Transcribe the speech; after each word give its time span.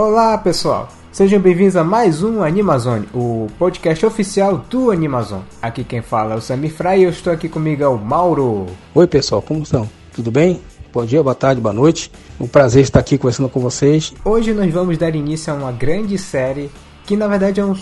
Olá 0.00 0.38
pessoal, 0.38 0.88
sejam 1.10 1.40
bem-vindos 1.40 1.74
a 1.74 1.82
mais 1.82 2.22
um 2.22 2.40
Animazone, 2.44 3.08
o 3.12 3.48
podcast 3.58 4.06
oficial 4.06 4.58
do 4.70 4.92
Animazon. 4.92 5.40
Aqui 5.60 5.82
quem 5.82 6.00
fala 6.00 6.34
é 6.34 6.36
o 6.36 6.40
Samir 6.40 6.72
Fry 6.72 7.00
e 7.00 7.02
eu 7.02 7.10
estou 7.10 7.32
aqui 7.32 7.48
comigo 7.48 7.82
é 7.82 7.88
o 7.88 7.98
Mauro. 7.98 8.66
Oi 8.94 9.08
pessoal, 9.08 9.42
como 9.42 9.64
estão? 9.64 9.90
Tudo 10.14 10.30
bem? 10.30 10.62
Bom 10.92 11.04
dia, 11.04 11.20
boa 11.20 11.34
tarde, 11.34 11.60
boa 11.60 11.72
noite. 11.72 12.12
Um 12.38 12.46
prazer 12.46 12.84
estar 12.84 13.00
aqui 13.00 13.18
conversando 13.18 13.48
com 13.48 13.58
vocês. 13.58 14.14
Hoje 14.24 14.54
nós 14.54 14.72
vamos 14.72 14.96
dar 14.98 15.16
início 15.16 15.52
a 15.52 15.56
uma 15.56 15.72
grande 15.72 16.16
série 16.16 16.70
que 17.04 17.16
na 17.16 17.26
verdade 17.26 17.58
é, 17.58 17.64
um, 17.64 17.74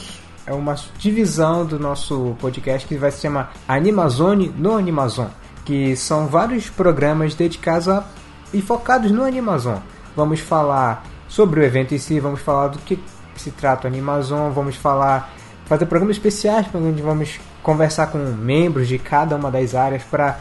é 0.46 0.54
uma 0.54 0.74
divisão 0.98 1.66
do 1.66 1.78
nosso 1.78 2.34
podcast 2.40 2.88
que 2.88 2.96
vai 2.96 3.10
se 3.10 3.20
chamar 3.20 3.52
Animazone 3.68 4.50
no 4.56 4.74
Animazon, 4.74 5.28
que 5.66 5.94
são 5.94 6.28
vários 6.28 6.70
programas 6.70 7.34
dedicados 7.34 7.90
a, 7.90 8.06
e 8.54 8.62
focados 8.62 9.10
no 9.10 9.22
Animazon. 9.22 9.80
Vamos 10.16 10.40
falar 10.40 11.04
sobre 11.28 11.60
o 11.60 11.62
evento 11.62 11.94
em 11.94 11.98
si, 11.98 12.20
vamos 12.20 12.40
falar 12.40 12.68
do 12.68 12.78
que 12.78 12.98
se 13.36 13.50
trata 13.50 13.86
o 13.86 13.90
Animazon, 13.90 14.50
vamos 14.50 14.76
falar, 14.76 15.34
fazer 15.66 15.86
programas 15.86 16.16
especiais 16.16 16.66
onde 16.74 17.02
vamos 17.02 17.40
conversar 17.62 18.08
com 18.08 18.18
membros 18.18 18.88
de 18.88 18.98
cada 18.98 19.36
uma 19.36 19.50
das 19.50 19.74
áreas 19.74 20.02
para 20.04 20.38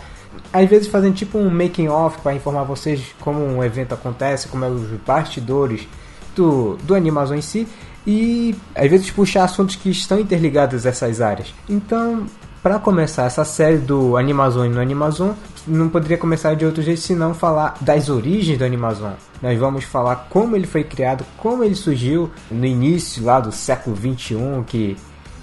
às 0.52 0.70
vezes 0.70 0.88
fazendo 0.88 1.16
tipo 1.16 1.38
um 1.38 1.50
making 1.50 1.88
off 1.88 2.20
para 2.22 2.34
informar 2.34 2.64
vocês 2.64 3.16
como 3.20 3.40
um 3.40 3.64
evento 3.64 3.94
acontece, 3.94 4.48
como 4.48 4.66
é 4.66 4.70
os 4.70 4.88
bastidores 5.06 5.88
do, 6.36 6.76
do 6.84 6.94
Animazon 6.94 7.36
em 7.36 7.42
si 7.42 7.68
e 8.06 8.56
às 8.76 8.90
vezes 8.90 9.10
puxar 9.10 9.46
assuntos 9.46 9.76
que 9.76 9.90
estão 9.90 10.20
interligados 10.20 10.86
a 10.86 10.90
essas 10.90 11.22
áreas. 11.22 11.54
Então, 11.68 12.26
para 12.66 12.80
começar 12.80 13.26
essa 13.26 13.46
série 13.46 13.78
do 13.78 14.18
Animazon 14.18 14.68
no 14.70 14.82
Animazon, 14.82 15.36
não 15.68 15.88
poderia 15.88 16.18
começar 16.18 16.56
de 16.56 16.66
outro 16.66 16.82
jeito 16.82 17.00
senão 17.00 17.32
falar 17.32 17.76
das 17.80 18.10
origens 18.10 18.58
do 18.58 18.66
Animazon. 18.66 19.12
Nós 19.40 19.60
vamos 19.60 19.84
falar 19.84 20.26
como 20.32 20.56
ele 20.56 20.66
foi 20.66 20.84
criado, 20.84 21.24
como 21.38 21.64
ele 21.64 21.76
surgiu 21.76 22.32
no 22.50 22.66
início 22.66 23.24
lá 23.24 23.40
do 23.40 23.52
século 23.52 23.96
21, 23.96 24.64
que 24.64 24.98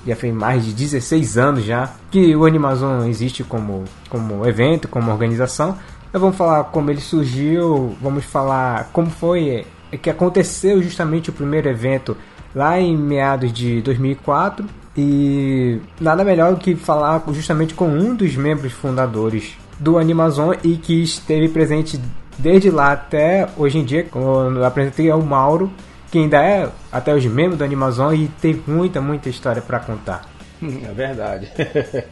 já 0.05 0.17
fez 0.17 0.34
mais 0.34 0.65
de 0.65 0.73
16 0.73 1.39
anos 1.39 1.65
já 1.65 1.93
que 2.11 2.34
o 2.34 2.45
Animazon 2.45 3.05
existe 3.05 3.45
como, 3.45 3.84
como 4.09 4.45
evento, 4.45 4.89
como 4.89 5.12
organização. 5.12 5.78
Nós 6.12 6.20
vamos 6.20 6.37
falar 6.37 6.65
como 6.65 6.91
ele 6.91 7.00
surgiu, 7.00 7.97
vamos 8.03 8.25
falar 8.25 8.91
como 8.93 9.09
foi 9.09 9.65
que 10.03 10.11
aconteceu 10.11 10.83
justamente 10.83 11.31
o 11.31 11.33
primeiro 11.33 11.69
evento 11.69 12.17
lá 12.53 12.81
em 12.81 12.97
meados 12.97 13.53
de 13.53 13.81
2004 13.81 14.81
e 14.97 15.81
nada 16.01 16.25
melhor 16.25 16.55
do 16.55 16.61
que 16.61 16.77
falar 16.77 17.23
justamente 17.33 17.75
com 17.75 17.87
um 17.87 18.15
dos 18.15 18.37
membros 18.37 18.73
fundadores 18.73 19.55
do 19.79 19.99
Animazon 19.99 20.53
e 20.62 20.77
que 20.77 21.03
esteve 21.03 21.49
presente 21.49 21.99
desde 22.39 22.71
lá 22.71 22.93
até 22.93 23.49
hoje 23.57 23.79
em 23.79 23.84
dia, 23.84 24.05
quando 24.05 24.59
eu 24.59 24.65
apresentei 24.65 25.11
ao 25.11 25.23
Mauro, 25.23 25.73
que 26.11 26.19
ainda 26.19 26.43
é 26.43 26.69
até 26.91 27.15
hoje 27.15 27.29
membro 27.29 27.57
do 27.57 27.65
Animazon 27.65 28.12
e 28.12 28.29
tem 28.29 28.62
muita, 28.67 29.01
muita 29.01 29.29
história 29.29 29.62
para 29.62 29.81
contar. 29.81 30.29
É 30.62 30.93
verdade. 30.93 31.51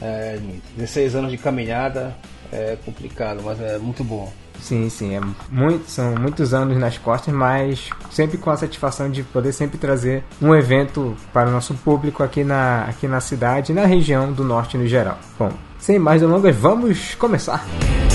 é, 0.00 0.38
16 0.76 1.16
anos 1.16 1.30
de 1.30 1.38
caminhada 1.38 2.14
é 2.52 2.76
complicado, 2.84 3.42
mas 3.44 3.60
é 3.60 3.78
muito 3.78 4.04
bom. 4.04 4.32
Sim, 4.64 4.88
sim, 4.88 5.14
é 5.14 5.20
muito, 5.50 5.90
são 5.90 6.14
muitos 6.14 6.54
anos 6.54 6.78
nas 6.78 6.96
costas, 6.96 7.34
mas 7.34 7.90
sempre 8.10 8.38
com 8.38 8.48
a 8.48 8.56
satisfação 8.56 9.10
de 9.10 9.22
poder 9.22 9.52
sempre 9.52 9.76
trazer 9.76 10.24
um 10.40 10.54
evento 10.54 11.14
para 11.34 11.50
o 11.50 11.52
nosso 11.52 11.74
público 11.74 12.22
aqui 12.22 12.42
na, 12.42 12.84
aqui 12.84 13.06
na 13.06 13.20
cidade 13.20 13.72
e 13.72 13.74
na 13.74 13.84
região 13.84 14.32
do 14.32 14.42
norte 14.42 14.78
no 14.78 14.86
geral. 14.86 15.18
Bom, 15.38 15.52
sem 15.78 15.98
mais 15.98 16.22
delongas, 16.22 16.56
vamos 16.56 17.14
começar! 17.14 17.62
Bem, 17.62 18.13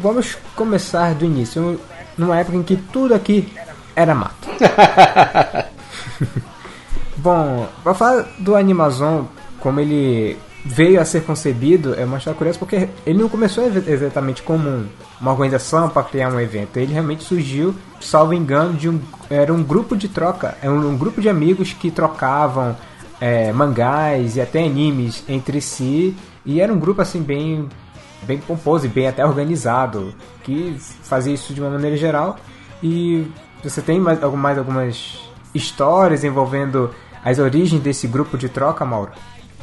vamos 0.00 0.36
começar 0.56 1.14
do 1.14 1.24
início, 1.24 1.80
numa 2.16 2.38
época 2.38 2.56
em 2.56 2.62
que 2.62 2.76
tudo 2.76 3.14
aqui 3.14 3.52
era 3.94 4.14
mato. 4.14 4.48
Bom, 7.16 7.68
para 7.82 7.94
falar 7.94 8.26
do 8.38 8.56
Animazon, 8.56 9.26
como 9.60 9.78
ele 9.80 10.38
veio 10.64 11.00
a 11.00 11.04
ser 11.04 11.22
concebido, 11.22 11.94
é 11.94 12.04
uma 12.04 12.18
história 12.18 12.36
curiosa 12.36 12.58
porque 12.58 12.88
ele 13.06 13.18
não 13.18 13.28
começou 13.28 13.64
exatamente 13.66 14.42
como 14.42 14.86
uma 15.20 15.32
organização 15.32 15.88
para 15.88 16.02
criar 16.02 16.32
um 16.32 16.40
evento. 16.40 16.78
Ele 16.78 16.92
realmente 16.92 17.24
surgiu, 17.24 17.74
salvo 18.00 18.32
engano, 18.32 18.74
de 18.74 18.88
um 18.88 19.00
era 19.28 19.52
um 19.52 19.62
grupo 19.62 19.96
de 19.96 20.08
troca, 20.08 20.56
é 20.62 20.70
um, 20.70 20.90
um 20.90 20.96
grupo 20.96 21.20
de 21.20 21.28
amigos 21.28 21.72
que 21.72 21.90
trocavam 21.90 22.76
é, 23.20 23.52
mangás 23.52 24.36
e 24.36 24.40
até 24.40 24.64
animes 24.64 25.22
entre 25.28 25.60
si 25.60 26.16
e 26.44 26.60
era 26.60 26.72
um 26.72 26.78
grupo 26.78 27.02
assim 27.02 27.22
bem 27.22 27.68
bem 28.22 28.38
pomposo 28.38 28.86
e 28.86 28.88
bem 28.88 29.08
até 29.08 29.24
organizado, 29.24 30.14
que 30.42 30.76
fazia 31.02 31.34
isso 31.34 31.52
de 31.54 31.60
uma 31.60 31.70
maneira 31.70 31.96
geral. 31.96 32.36
E 32.82 33.26
você 33.62 33.82
tem 33.82 34.00
mais, 34.00 34.20
mais 34.20 34.58
algumas 34.58 35.18
histórias 35.54 36.24
envolvendo 36.24 36.90
as 37.24 37.38
origens 37.38 37.82
desse 37.82 38.06
grupo 38.06 38.38
de 38.38 38.48
troca, 38.48 38.84
Mauro? 38.84 39.12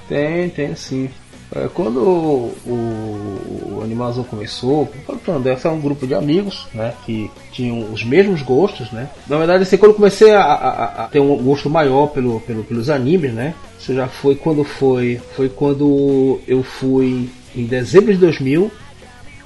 Tem, 0.07 0.49
tem 0.49 0.75
sim. 0.75 1.09
É, 1.55 1.69
quando 1.73 2.01
o, 2.01 2.53
o, 2.65 3.77
o 3.77 3.81
Animazon 3.81 4.23
começou, 4.23 4.91
falando, 5.23 5.47
esse 5.47 5.65
é 5.65 5.69
um 5.69 5.79
grupo 5.79 6.05
de 6.05 6.13
amigos, 6.13 6.67
né, 6.73 6.93
que 7.05 7.31
tinham 7.53 7.91
os 7.91 8.03
mesmos 8.03 8.41
gostos, 8.41 8.91
né. 8.91 9.09
Na 9.27 9.37
verdade, 9.37 9.63
assim, 9.63 9.77
quando 9.77 9.93
comecei 9.93 10.33
a, 10.33 10.41
a, 10.41 11.05
a 11.05 11.07
ter 11.07 11.21
um 11.21 11.37
gosto 11.37 11.69
maior 11.69 12.07
pelo, 12.07 12.41
pelo, 12.41 12.63
pelos 12.65 12.89
animes, 12.89 13.33
né, 13.33 13.53
isso 13.79 13.93
já 13.93 14.07
foi 14.07 14.35
quando 14.35 14.63
foi, 14.65 15.21
foi 15.35 15.47
quando 15.47 16.41
eu 16.45 16.63
fui 16.63 17.29
em 17.57 17.65
dezembro 17.65 18.13
de 18.13 18.19
2000, 18.19 18.71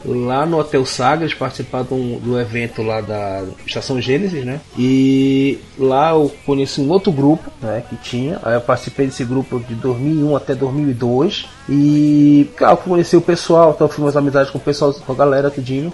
lá 0.06 0.46
no 0.46 0.60
Hotel 0.60 0.86
Sagres, 0.86 1.34
do, 1.34 2.20
do 2.20 2.40
evento 2.40 2.82
lá 2.82 3.02
da 3.02 3.44
Estação 3.66 4.02
Gênesis, 4.02 4.44
né? 4.44 4.60
E 4.78 5.60
lá 5.78 6.12
eu 6.12 6.32
conheci 6.46 6.82
um 6.82 6.90
outro 6.90 7.12
grupo, 7.12 7.52
né? 7.62 7.84
Que 7.88 7.96
tinha. 7.98 8.40
Aí 8.44 8.56
eu 8.56 8.62
participei 8.62 9.06
desse 9.06 9.24
grupo 9.24 9.60
de 9.60 9.76
2001 9.76 10.36
até 10.36 10.56
2002. 10.56 11.46
E, 11.70 12.50
claro, 12.58 12.78
conheci 12.78 13.16
o 13.16 13.22
pessoal, 13.22 13.72
então 13.76 13.88
fiz 13.88 14.00
umas 14.00 14.18
amizades 14.18 14.52
com 14.52 14.58
o 14.58 14.62
pessoal, 14.62 14.94
com 14.94 15.12
a 15.12 15.16
galera, 15.16 15.52
tudinho. 15.52 15.94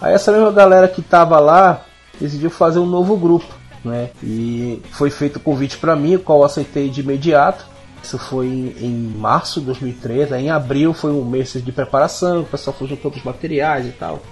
Aí 0.00 0.14
essa 0.14 0.30
mesma 0.30 0.52
galera 0.52 0.88
que 0.88 1.00
tava 1.00 1.38
lá 1.40 1.84
decidiu 2.20 2.50
fazer 2.50 2.78
um 2.78 2.86
novo 2.86 3.16
grupo, 3.16 3.46
né? 3.84 4.10
E 4.22 4.82
foi 4.90 5.10
feito 5.10 5.36
o 5.36 5.40
convite 5.40 5.78
para 5.78 5.96
mim, 5.96 6.16
o 6.16 6.20
qual 6.20 6.40
eu 6.40 6.44
aceitei 6.44 6.88
de 6.88 7.00
imediato. 7.00 7.66
Isso 8.06 8.18
foi 8.18 8.46
em, 8.46 9.12
março 9.16 9.58
de 9.58 9.66
2013. 9.66 10.32
Aí 10.32 10.44
em 10.44 10.50
abril 10.50 10.94
foi 10.94 11.10
um 11.10 11.24
mês 11.24 11.52
de 11.52 11.72
preparação, 11.72 12.42
o 12.42 12.44
pessoal 12.44 12.76
foi 12.76 12.86
juntando 12.86 13.16
os 13.16 13.24
materiais 13.24 13.84
e 13.84 13.90
tal. 13.90 14.22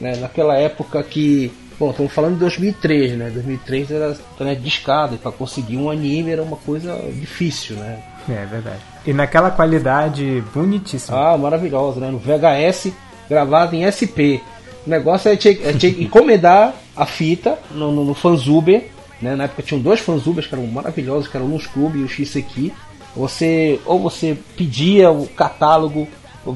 Né? 0.00 0.16
Naquela 0.16 0.56
época 0.56 1.00
que. 1.04 1.52
Bom, 1.78 1.92
estamos 1.92 2.12
falando 2.12 2.34
de 2.34 2.40
2003, 2.40 3.16
né? 3.16 3.30
2003 3.30 3.90
era 3.90 4.18
né, 4.40 4.54
discado, 4.54 5.14
e 5.14 5.18
para 5.18 5.32
conseguir 5.32 5.78
um 5.78 5.88
anime 5.88 6.30
era 6.32 6.42
uma 6.42 6.56
coisa 6.56 6.94
difícil, 7.14 7.76
né? 7.76 8.02
É 8.28 8.44
verdade. 8.44 8.80
E 9.06 9.14
naquela 9.14 9.50
qualidade 9.50 10.44
bonitíssima. 10.52 11.16
Ah, 11.16 11.38
maravilhosa, 11.38 12.00
né? 12.00 12.10
No 12.10 12.18
VHS 12.18 12.92
gravado 13.30 13.74
em 13.76 13.88
SP. 13.88 14.42
O 14.86 14.90
negócio 14.90 15.30
é 15.30 15.36
tinha, 15.36 15.54
é 15.54 15.72
tinha 15.72 15.94
que 15.94 16.02
encomendar 16.02 16.74
a 16.94 17.06
fita 17.06 17.58
no, 17.70 17.92
no, 17.92 18.04
no 18.04 18.12
Fanzuber, 18.12 18.88
né? 19.22 19.36
Na 19.36 19.44
época 19.44 19.62
tinham 19.62 19.80
dois 19.80 20.00
Fanzubers 20.00 20.46
que 20.46 20.54
eram 20.54 20.66
maravilhosos, 20.66 21.28
que 21.28 21.36
eram 21.36 21.46
o 21.46 21.50
Luz 21.50 21.66
Club 21.66 21.96
e 21.96 22.02
o 22.02 22.08
X 22.08 22.36
aqui. 22.36 22.74
Você 23.16 23.80
ou 23.84 23.98
você 23.98 24.36
pedia 24.56 25.10
o 25.10 25.26
catálogo, 25.26 26.06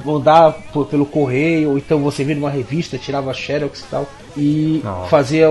mandar 0.04 0.52
por, 0.72 0.86
pelo 0.86 1.04
correio, 1.04 1.70
ou 1.70 1.78
então 1.78 1.98
você 2.00 2.24
via 2.24 2.34
numa 2.34 2.50
revista, 2.50 2.98
tirava 2.98 3.34
xerox 3.34 3.80
e 3.80 3.84
tal, 3.84 4.06
e 4.36 4.80
Não. 4.82 5.06
fazia 5.06 5.48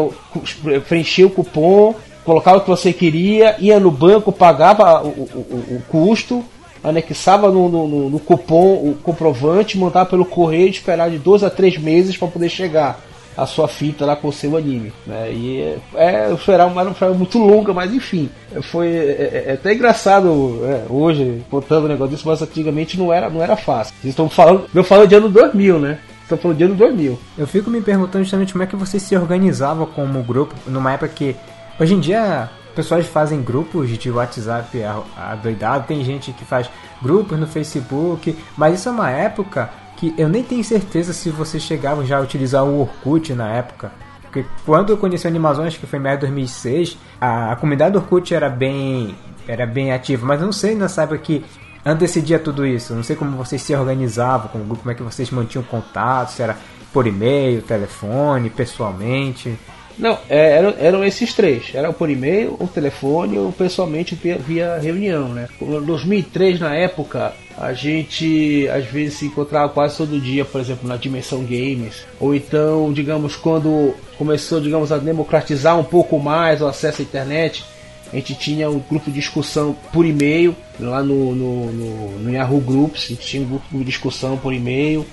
preencher 0.88 1.26
o 1.26 1.30
cupom, 1.30 1.96
colocava 2.26 2.58
o 2.58 2.62
que 2.62 2.70
você 2.70 2.92
queria, 2.92 3.56
ia 3.60 3.80
no 3.80 3.92
banco, 3.92 4.32
pagava 4.32 5.04
o, 5.04 5.08
o, 5.08 5.76
o 5.76 5.84
custo, 5.90 6.44
anexava 6.84 7.50
no, 7.50 7.70
no, 7.70 8.10
no, 8.10 8.20
cupom 8.20 8.74
o 8.74 8.98
comprovante, 9.02 9.78
mandava 9.78 10.10
pelo 10.10 10.26
correio, 10.26 10.70
esperar 10.70 11.10
de 11.10 11.18
dois 11.18 11.44
a 11.44 11.50
três 11.50 11.78
meses 11.78 12.18
para 12.18 12.28
poder 12.28 12.50
chegar 12.50 13.00
a 13.36 13.46
sua 13.46 13.68
fita 13.68 14.06
lá 14.06 14.16
com 14.16 14.28
o 14.28 14.34
seu 14.34 14.56
anime. 14.58 14.94
Né? 15.06 15.32
E 15.32 15.62
é, 15.96 16.32
é 16.32 16.38
foi 16.38 16.56
uma 16.56 16.94
foi 16.94 17.14
muito 17.14 17.38
longa, 17.40 17.74
mas 17.74 17.94
enfim. 17.94 18.30
Foi 18.62 18.88
é, 18.88 18.92
é, 18.92 19.44
é 19.48 19.54
até 19.54 19.74
engraçado 19.74 20.60
é, 20.64 20.86
hoje, 20.90 21.44
contando 21.50 21.86
o 21.86 21.88
negócio 21.88 22.16
disso, 22.16 22.28
mas 22.28 22.42
antigamente 22.42 22.98
não 22.98 23.12
era, 23.12 23.30
não 23.30 23.42
era 23.42 23.56
fácil. 23.56 23.94
Estão 24.04 24.30
falando, 24.30 24.66
eu 24.74 24.84
falo 24.84 25.08
de 25.08 25.16
ano 25.16 25.30
2000, 25.30 25.80
né? 25.80 26.00
Estão 26.22 26.38
falando 26.38 26.58
de 26.58 26.64
ano 26.64 26.76
2000. 26.76 27.20
Eu 27.38 27.48
fico 27.48 27.70
me 27.70 27.82
perguntando 27.82 28.24
justamente 28.24 28.54
como 28.54 28.64
é 28.64 28.68
que 28.68 28.76
você 28.76 29.00
se 29.00 29.16
organizava 29.16 29.86
como 29.86 30.24
grupo 30.24 30.56
numa 30.68 30.94
época 30.94 31.10
que 31.10 31.36
hoje 31.80 31.94
em 31.94 32.00
dia 32.00 32.50
pessoas 32.76 33.06
fazem 33.06 33.42
grupos 33.42 33.90
de 33.90 34.10
WhatsApp 34.10 34.82
adoidado, 35.16 35.86
tem 35.88 36.04
gente 36.04 36.32
que 36.34 36.44
faz 36.44 36.70
grupos 37.02 37.40
no 37.40 37.46
Facebook, 37.46 38.36
mas 38.58 38.80
isso 38.80 38.90
é 38.90 38.92
uma 38.92 39.12
época 39.12 39.70
que 40.04 40.14
eu 40.18 40.28
nem 40.28 40.44
tenho 40.44 40.64
certeza 40.66 41.14
se 41.14 41.30
vocês 41.30 41.64
chegavam 41.64 42.06
já 42.06 42.18
a 42.18 42.22
utilizar 42.22 42.66
o 42.66 42.82
Orkut 42.82 43.34
na 43.34 43.50
época. 43.54 43.90
Porque 44.24 44.46
quando 44.66 44.90
eu 44.90 44.98
conheci 44.98 45.26
o 45.26 45.30
Animazon, 45.30 45.64
acho 45.66 45.80
que 45.80 45.88
foi 45.88 45.98
em 45.98 46.02
meio 46.02 46.16
de 46.16 46.22
2006, 46.22 46.98
a, 47.22 47.54
a 47.54 47.56
comunidade 47.56 47.94
do 47.94 48.00
Orkut 48.00 48.34
era 48.34 48.50
bem, 48.50 49.16
era 49.48 49.66
bem 49.66 49.94
ativa, 49.94 50.26
mas 50.26 50.42
eu 50.42 50.46
não 50.46 50.52
sei 50.52 50.76
nessa 50.76 51.04
época 51.04 51.20
que 51.20 51.46
antecedia 51.86 52.38
tudo 52.38 52.66
isso. 52.66 52.92
Eu 52.92 52.98
não 52.98 53.04
sei 53.04 53.16
como 53.16 53.38
vocês 53.38 53.62
se 53.62 53.74
organizavam 53.74 54.50
com 54.50 54.58
o 54.58 54.64
grupo, 54.66 54.82
como 54.82 54.92
é 54.92 54.96
que 54.96 55.04
vocês 55.04 55.32
mantinham 55.32 55.64
contato, 55.64 56.32
se 56.32 56.42
era 56.42 56.58
por 56.92 57.08
e-mail, 57.08 57.62
telefone, 57.62 58.50
pessoalmente. 58.50 59.58
Não, 59.98 60.18
é, 60.30 60.58
eram, 60.58 60.74
eram 60.80 61.04
esses 61.04 61.34
três. 61.34 61.72
Era 61.74 61.94
por 61.94 62.10
e-mail, 62.10 62.56
o 62.60 62.68
telefone 62.68 63.38
ou 63.38 63.52
pessoalmente 63.52 64.16
via, 64.16 64.38
via 64.38 64.78
reunião, 64.78 65.30
né? 65.30 65.48
Em 65.62 65.82
2003, 65.82 66.60
na 66.60 66.76
época, 66.76 67.34
a 67.58 67.74
gente 67.74 68.68
às 68.70 68.86
vezes 68.86 69.20
se 69.20 69.26
encontrava 69.26 69.70
quase 69.70 69.98
todo 69.98 70.20
dia, 70.20 70.44
por 70.44 70.60
exemplo, 70.60 70.88
na 70.88 70.98
Dimensão 70.98 71.44
Games. 71.44 72.06
Ou 72.20 72.34
então, 72.34 72.92
digamos, 72.92 73.36
quando 73.36 73.94
começou, 74.18 74.60
digamos, 74.60 74.92
a 74.92 74.98
democratizar 74.98 75.80
um 75.80 75.84
pouco 75.84 76.20
mais 76.20 76.62
o 76.62 76.68
acesso 76.68 77.02
à 77.02 77.04
internet, 77.04 77.64
a 78.12 78.16
gente 78.16 78.36
tinha 78.36 78.70
um 78.70 78.80
grupo 78.80 79.10
de 79.10 79.20
discussão 79.20 79.76
por 79.92 80.06
e-mail, 80.06 80.56
lá 80.80 81.02
no, 81.02 81.34
no, 81.34 81.72
no, 81.72 82.20
no 82.20 82.32
Yahoo 82.32 82.62
Groups, 82.62 83.06
a 83.06 83.08
gente 83.10 83.26
tinha 83.26 83.44
um 83.44 83.48
grupo 83.48 83.66
de 83.72 83.84
discussão 83.84 84.38
por 84.38 84.54
e-mail 84.54 85.06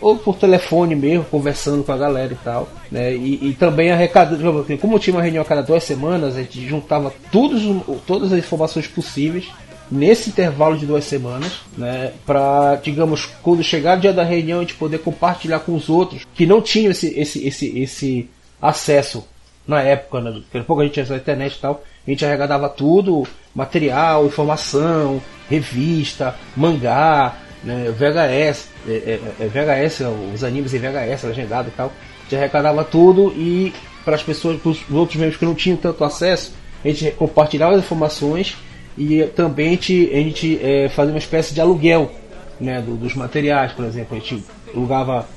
ou 0.00 0.16
por 0.16 0.36
telefone 0.36 0.94
mesmo, 0.94 1.24
conversando 1.24 1.82
com 1.82 1.92
a 1.92 1.96
galera 1.96 2.32
e 2.32 2.36
tal. 2.36 2.68
Né? 2.90 3.14
E, 3.14 3.48
e 3.50 3.54
também 3.54 3.90
arrecadando, 3.90 4.66
como 4.80 4.98
tinha 4.98 5.14
uma 5.14 5.22
reunião 5.22 5.42
a 5.42 5.46
cada 5.46 5.62
duas 5.62 5.84
semanas, 5.84 6.36
a 6.36 6.40
gente 6.42 6.66
juntava 6.66 7.12
todos, 7.30 7.62
todas 8.06 8.32
as 8.32 8.38
informações 8.38 8.86
possíveis 8.86 9.48
nesse 9.90 10.30
intervalo 10.30 10.76
de 10.76 10.86
duas 10.86 11.04
semanas, 11.04 11.60
né, 11.76 12.12
para, 12.24 12.76
digamos, 12.76 13.26
quando 13.42 13.62
chegar 13.62 13.96
o 13.96 14.00
dia 14.00 14.12
da 14.12 14.24
reunião, 14.24 14.58
a 14.58 14.62
gente 14.62 14.74
poder 14.74 14.98
compartilhar 14.98 15.60
com 15.60 15.74
os 15.74 15.88
outros 15.88 16.26
que 16.34 16.46
não 16.46 16.60
tinham 16.60 16.90
esse, 16.90 17.18
esse, 17.18 17.46
esse, 17.46 17.78
esse 17.78 18.30
acesso 18.60 19.24
na 19.66 19.82
época, 19.82 20.20
né, 20.20 20.42
daqui 20.52 20.66
pouco 20.66 20.82
a 20.82 20.84
gente 20.84 20.94
tinha 20.94 21.16
a 21.16 21.18
internet 21.18 21.54
e 21.54 21.60
tal, 21.60 21.82
a 22.06 22.10
gente 22.10 22.24
arrecadava 22.24 22.68
tudo, 22.68 23.26
material, 23.54 24.26
informação, 24.26 25.20
revista, 25.48 26.34
mangá, 26.56 27.36
né, 27.64 27.90
VHS, 27.90 28.68
é, 28.88 28.92
é, 28.92 29.20
é 29.40 29.46
VHS, 29.46 30.02
os 30.34 30.44
animes 30.44 30.74
em 30.74 30.78
VHS, 30.78 31.24
legendado 31.24 31.68
e 31.68 31.72
tal. 31.72 31.92
Gente 32.24 32.36
arrecadava 32.36 32.84
tudo 32.84 33.32
e 33.36 33.72
para 34.04 34.14
as 34.14 34.22
pessoas, 34.22 34.60
para 34.60 34.70
os 34.70 34.90
outros 34.90 35.16
membros 35.16 35.38
que 35.38 35.44
não 35.44 35.54
tinham 35.54 35.76
tanto 35.76 36.04
acesso, 36.04 36.54
a 36.84 36.88
gente 36.88 37.10
compartilhava 37.12 37.74
as 37.74 37.80
informações 37.80 38.56
e 38.96 39.24
também 39.34 39.68
a 39.68 39.70
gente, 39.70 40.10
a 40.12 40.16
gente 40.16 40.60
é, 40.62 40.88
fazia 40.88 41.12
uma 41.12 41.18
espécie 41.18 41.52
de 41.52 41.60
aluguel 41.60 42.12
né, 42.60 42.80
do, 42.80 42.96
dos 42.96 43.14
materiais, 43.14 43.72
por 43.72 43.84
exemplo. 43.84 44.16
A 44.16 44.20
gente 44.20 44.44
alugava, 44.74 45.28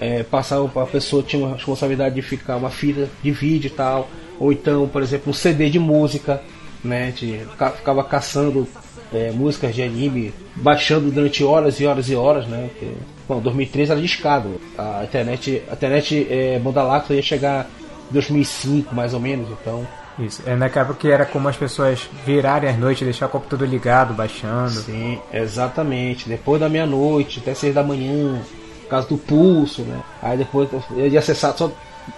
é, 0.00 0.22
passava 0.22 0.68
para 0.68 0.82
a 0.82 0.86
pessoa, 0.86 1.22
tinha 1.22 1.44
uma 1.44 1.54
responsabilidade 1.54 2.14
de 2.14 2.22
ficar 2.22 2.56
uma 2.56 2.70
fita 2.70 3.08
de 3.22 3.30
vídeo 3.30 3.68
e 3.68 3.70
tal, 3.70 4.08
ou 4.38 4.52
então, 4.52 4.86
por 4.88 5.02
exemplo, 5.02 5.30
um 5.30 5.34
CD 5.34 5.68
de 5.70 5.78
música. 5.78 6.42
Né, 6.84 7.04
a 7.04 7.06
gente 7.06 7.40
ficava 7.76 8.04
caçando 8.04 8.68
é, 9.12 9.30
músicas 9.30 9.74
de 9.74 9.82
anime, 9.82 10.32
baixando 10.56 11.10
durante 11.10 11.42
horas 11.44 11.80
e 11.80 11.86
horas 11.86 12.08
e 12.08 12.14
horas, 12.14 12.46
né? 12.46 12.68
Porque, 12.72 12.94
bom, 13.26 13.40
2013 13.40 13.92
era 13.92 14.00
discado. 14.00 14.60
A 14.76 15.04
internet, 15.04 15.62
a 15.70 15.74
internet 15.74 16.26
é, 16.30 16.58
Banda 16.58 16.82
Lacta 16.82 17.14
ia 17.14 17.22
chegar 17.22 17.66
em 18.10 18.12
2005, 18.12 18.94
mais 18.94 19.14
ou 19.14 19.20
menos, 19.20 19.48
então... 19.50 19.86
Isso, 20.18 20.42
é 20.46 20.56
naquela 20.56 20.84
época 20.84 20.98
que 20.98 21.08
era 21.08 21.24
como 21.24 21.48
as 21.48 21.56
pessoas 21.56 22.08
virarem 22.26 22.68
as 22.68 22.76
noites, 22.76 23.04
deixar 23.04 23.26
o 23.26 23.28
computador 23.28 23.68
ligado, 23.68 24.12
baixando. 24.12 24.70
Sim, 24.70 25.20
exatamente. 25.32 26.28
Depois 26.28 26.60
da 26.60 26.68
meia-noite, 26.68 27.38
até 27.38 27.54
seis 27.54 27.72
da 27.72 27.84
manhã, 27.84 28.42
por 28.82 28.88
causa 28.88 29.06
do 29.06 29.16
pulso, 29.16 29.82
né? 29.82 30.00
Aí 30.20 30.36
depois 30.36 30.68
eu 30.96 31.06
ia 31.06 31.20
acessar 31.20 31.56
só 31.56 31.70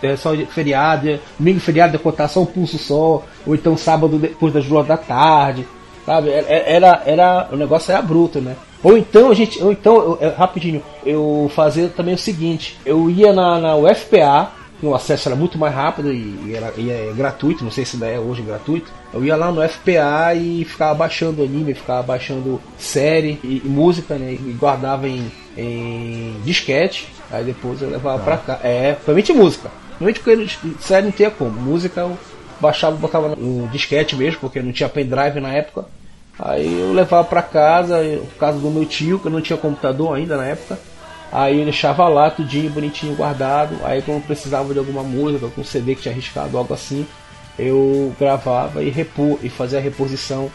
é 0.02 0.16
só 0.16 0.34
feriado, 0.46 1.18
domingo 1.38 1.60
feriado 1.60 1.94
ia 1.94 1.98
contar 1.98 2.28
só 2.28 2.42
um 2.42 2.46
pulso 2.46 2.78
só, 2.78 3.24
ou 3.46 3.54
então 3.54 3.76
sábado 3.76 4.18
depois 4.18 4.52
das 4.52 4.64
duas 4.64 4.86
da 4.86 4.96
tarde. 4.96 5.66
Sabe? 6.10 6.30
Era, 6.30 7.04
era, 7.06 7.48
o 7.52 7.56
negócio 7.56 7.92
era 7.92 8.02
bruto, 8.02 8.40
né? 8.40 8.56
Ou 8.82 8.98
então 8.98 9.30
a 9.30 9.34
gente. 9.34 9.62
Ou 9.62 9.70
então, 9.70 10.18
eu, 10.20 10.34
rapidinho, 10.34 10.82
eu 11.06 11.48
fazia 11.54 11.88
também 11.88 12.14
o 12.14 12.18
seguinte, 12.18 12.76
eu 12.84 13.08
ia 13.08 13.32
na, 13.32 13.60
na 13.60 13.76
UFPA, 13.76 14.50
o 14.82 14.92
acesso 14.92 15.28
era 15.28 15.36
muito 15.36 15.56
mais 15.56 15.72
rápido 15.72 16.12
e, 16.12 16.46
e, 16.46 16.54
era, 16.56 16.72
e 16.76 16.90
é 16.90 17.12
gratuito, 17.14 17.62
não 17.62 17.70
sei 17.70 17.84
se 17.84 17.94
ainda 17.94 18.08
é 18.08 18.18
hoje 18.18 18.42
gratuito. 18.42 18.90
Eu 19.14 19.24
ia 19.24 19.36
lá 19.36 19.52
no 19.52 19.62
FPA 19.68 20.34
e 20.34 20.64
ficava 20.64 20.94
baixando 20.94 21.44
anime, 21.44 21.74
ficava 21.74 22.02
baixando 22.02 22.60
série 22.76 23.38
e, 23.44 23.62
e 23.64 23.68
música, 23.68 24.16
né? 24.16 24.32
E 24.32 24.56
guardava 24.58 25.06
em, 25.06 25.30
em 25.56 26.34
disquete. 26.44 27.06
Aí 27.30 27.44
depois 27.44 27.80
eu 27.82 27.88
levava 27.88 28.20
ah. 28.20 28.24
pra 28.24 28.36
cá. 28.36 28.60
É, 28.64 28.94
principalmente 28.94 29.32
música. 29.32 29.70
Principalmente 29.96 30.58
porque 30.58 30.82
série 30.82 31.06
não 31.06 31.12
tinha 31.12 31.30
como. 31.30 31.52
Música 31.52 32.00
eu 32.00 32.18
baixava, 32.60 32.96
botava 32.96 33.28
no 33.36 33.68
disquete 33.68 34.16
mesmo, 34.16 34.40
porque 34.40 34.60
não 34.60 34.72
tinha 34.72 34.88
pendrive 34.88 35.38
na 35.38 35.54
época. 35.54 35.84
Aí 36.42 36.80
eu 36.80 36.92
levava 36.92 37.24
para 37.24 37.42
casa, 37.42 37.98
casa 38.38 38.58
do 38.58 38.70
meu 38.70 38.86
tio, 38.86 39.18
que 39.18 39.28
não 39.28 39.40
tinha 39.40 39.58
computador 39.58 40.16
ainda 40.16 40.36
na 40.36 40.46
época. 40.46 40.78
Aí 41.30 41.58
eu 41.58 41.64
deixava 41.64 42.08
lá 42.08 42.30
tudinho 42.30 42.70
bonitinho 42.70 43.14
guardado. 43.14 43.76
Aí 43.84 44.02
quando 44.02 44.24
precisava 44.24 44.72
de 44.72 44.78
alguma 44.78 45.02
música, 45.02 45.46
algum 45.46 45.62
CD 45.62 45.94
que 45.94 46.02
tinha 46.02 46.12
arriscado, 46.12 46.56
algo 46.56 46.72
assim, 46.72 47.06
eu 47.58 48.12
gravava 48.18 48.82
e, 48.82 48.90
repor, 48.90 49.38
e 49.42 49.48
fazia 49.48 49.78
a 49.78 49.82
reposição 49.82 50.50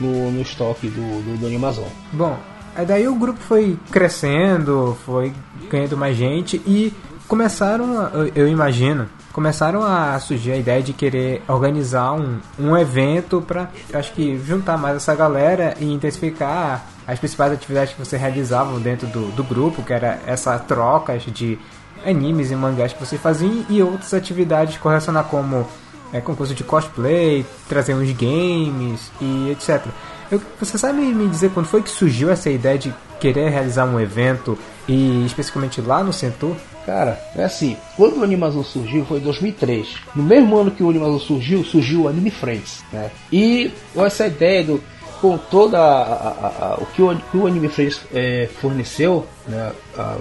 no, 0.00 0.30
no 0.30 0.40
estoque 0.40 0.88
do, 0.88 1.22
do, 1.22 1.38
do 1.38 1.46
Animazon. 1.46 1.88
Bom, 2.12 2.36
aí 2.74 2.84
daí 2.84 3.08
o 3.08 3.14
grupo 3.14 3.38
foi 3.40 3.78
crescendo, 3.90 4.96
foi 5.04 5.32
ganhando 5.70 5.96
mais 5.96 6.16
gente 6.16 6.60
e 6.66 6.92
começaram, 7.26 8.30
eu 8.34 8.48
imagino, 8.48 9.08
começaram 9.38 9.84
a 9.84 10.18
surgir 10.18 10.50
a 10.50 10.56
ideia 10.56 10.82
de 10.82 10.92
querer 10.92 11.44
organizar 11.46 12.12
um, 12.12 12.40
um 12.58 12.76
evento 12.76 13.40
para, 13.40 13.70
acho 13.94 14.12
que, 14.12 14.36
juntar 14.36 14.76
mais 14.76 14.96
essa 14.96 15.14
galera 15.14 15.76
e 15.78 15.84
intensificar 15.84 16.84
as 17.06 17.20
principais 17.20 17.52
atividades 17.52 17.94
que 17.94 18.04
você 18.04 18.16
realizavam 18.16 18.80
dentro 18.80 19.06
do, 19.06 19.30
do 19.30 19.44
grupo, 19.44 19.84
que 19.84 19.92
era 19.92 20.18
essa 20.26 20.58
troca 20.58 21.16
de 21.18 21.56
animes 22.04 22.50
e 22.50 22.56
mangás 22.56 22.92
que 22.92 22.98
você 22.98 23.16
fazia 23.16 23.64
e 23.70 23.80
outras 23.80 24.12
atividades 24.12 24.76
correlacionar 24.76 25.22
como 25.26 25.64
é, 26.12 26.20
concurso 26.20 26.52
de 26.52 26.64
cosplay, 26.64 27.46
trazer 27.68 27.94
uns 27.94 28.10
games 28.10 29.12
e 29.20 29.50
etc. 29.52 29.86
Eu, 30.32 30.42
você 30.58 30.76
sabe 30.76 30.98
me 30.98 31.28
dizer 31.28 31.52
quando 31.52 31.66
foi 31.66 31.80
que 31.80 31.90
surgiu 31.90 32.28
essa 32.28 32.50
ideia 32.50 32.76
de 32.76 32.92
querer 33.20 33.50
realizar 33.50 33.84
um 33.84 34.00
evento 34.00 34.58
e 34.88 35.24
especificamente 35.24 35.80
lá 35.80 36.02
no 36.02 36.12
Centur? 36.12 36.56
Cara, 36.88 37.20
é 37.36 37.44
assim, 37.44 37.76
quando 37.98 38.16
o 38.16 38.24
Animazon 38.24 38.62
surgiu 38.62 39.04
foi 39.04 39.18
em 39.18 39.20
2003. 39.20 39.88
No 40.16 40.22
mesmo 40.22 40.56
ano 40.56 40.70
que 40.70 40.82
o 40.82 40.88
Animazon 40.88 41.18
surgiu, 41.18 41.62
surgiu 41.62 42.04
o 42.04 42.08
Anime 42.08 42.30
Friends, 42.30 42.82
né? 42.90 43.10
E 43.30 43.70
essa 43.94 44.26
ideia 44.26 44.64
do 44.64 44.82
com 45.20 45.36
toda 45.36 45.78
a, 45.78 46.02
a, 46.02 46.46
a, 46.64 46.74
o 46.80 46.86
que 46.86 47.02
o, 47.02 47.14
que 47.14 47.36
o 47.36 47.46
Anime 47.46 47.68
Friends 47.68 48.00
é, 48.14 48.48
forneceu, 48.58 49.26
né, 49.46 49.70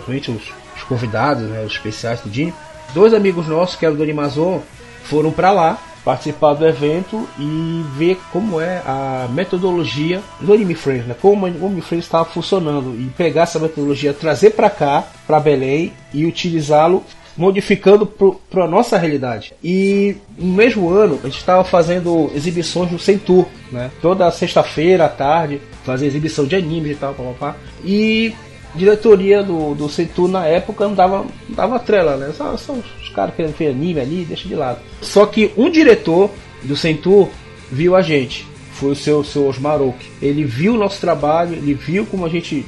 os, 0.07 0.27
os 0.75 0.83
convidados, 0.89 1.43
né, 1.43 1.63
os 1.63 1.71
especiais 1.71 2.19
do 2.19 2.29
Dini, 2.29 2.53
dois 2.93 3.13
amigos 3.13 3.47
nossos 3.47 3.77
que 3.77 3.85
eram 3.85 3.95
do 3.95 4.03
Animazon 4.03 4.59
foram 5.03 5.31
para 5.31 5.51
lá 5.51 5.79
participar 6.07 6.53
do 6.53 6.65
evento 6.65 7.27
e 7.37 7.83
ver 7.97 8.17
como 8.31 8.61
é 8.61 8.81
a 8.85 9.27
metodologia 9.29 10.21
do 10.39 10.53
Anime 10.53 10.73
Friends, 10.73 11.05
né? 11.05 11.13
como 11.21 11.45
o 11.45 11.45
Anime 11.45 11.81
Friends 11.81 12.05
estava 12.05 12.23
funcionando 12.23 12.95
e 12.97 13.09
pegar 13.17 13.41
essa 13.41 13.59
metodologia, 13.59 14.13
trazer 14.13 14.51
para 14.51 14.69
cá, 14.69 15.05
para 15.27 15.37
Belém 15.37 15.91
e 16.13 16.25
utilizá-lo 16.25 17.03
modificando 17.35 18.05
para 18.49 18.63
a 18.63 18.67
nossa 18.67 18.97
realidade. 18.97 19.53
E 19.61 20.15
no 20.37 20.53
mesmo 20.53 20.89
ano 20.89 21.19
a 21.21 21.27
gente 21.27 21.39
estava 21.39 21.65
fazendo 21.65 22.31
exibições 22.33 22.89
no 22.89 22.97
Centur, 22.97 23.45
né? 23.69 23.91
Toda 24.01 24.31
sexta-feira 24.31 25.05
à 25.05 25.09
tarde, 25.09 25.61
fazer 25.83 26.05
exibição 26.05 26.45
de 26.45 26.55
animes 26.55 26.93
e 26.93 26.95
tal, 26.95 27.13
pá, 27.13 27.23
pá, 27.23 27.33
pá. 27.37 27.55
E 27.83 28.33
diretoria 28.77 29.43
do, 29.43 29.75
do 29.75 29.89
Centur 29.89 30.27
na 30.27 30.45
época 30.45 30.87
não 30.87 30.93
dava, 30.93 31.25
não 31.49 31.55
dava 31.55 31.79
trela, 31.79 32.15
né? 32.17 32.31
Só, 32.35 32.55
só 32.57 32.73
os 32.73 33.09
caras 33.09 33.35
querendo 33.35 33.55
ver 33.55 33.69
anime 33.69 33.99
ali, 33.99 34.25
deixa 34.25 34.47
de 34.47 34.55
lado. 34.55 34.79
Só 35.01 35.25
que 35.25 35.51
um 35.57 35.69
diretor 35.69 36.29
do 36.63 36.75
Centur 36.75 37.29
viu 37.71 37.95
a 37.95 38.01
gente, 38.01 38.45
foi 38.71 38.91
o 38.91 38.95
seu, 38.95 39.23
seu 39.23 39.47
Osmarok. 39.47 39.97
Ele 40.21 40.43
viu 40.43 40.75
o 40.75 40.77
nosso 40.77 41.01
trabalho, 41.01 41.53
ele 41.53 41.73
viu 41.73 42.05
como 42.05 42.25
a 42.25 42.29
gente 42.29 42.65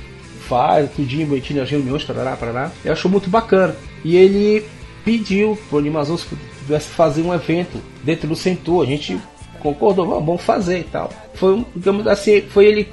faz, 0.48 0.90
tudinho 0.92 1.28
bonitinho 1.28 1.60
nas 1.60 1.70
reuniões, 1.70 2.04
parará, 2.04 2.36
parará. 2.36 2.72
Ele 2.84 2.92
achou 2.92 3.10
muito 3.10 3.30
bacana. 3.30 3.76
E 4.04 4.16
ele 4.16 4.66
pediu 5.06 5.58
pro 5.70 5.78
Animazon 5.78 6.18
se 6.18 6.26
pudesse 6.26 6.90
fazer 6.90 7.22
um 7.22 7.34
evento 7.34 7.80
dentro 8.04 8.28
do 8.28 8.36
Centur. 8.36 8.84
A 8.84 8.86
gente 8.86 9.20
concordou, 9.60 10.08
vamos 10.08 10.42
fazer 10.42 10.80
e 10.80 10.84
tal. 10.84 11.12
Foi, 11.36 11.64
digamos 11.76 12.08
assim, 12.08 12.42
foi 12.42 12.66
ele 12.66 12.88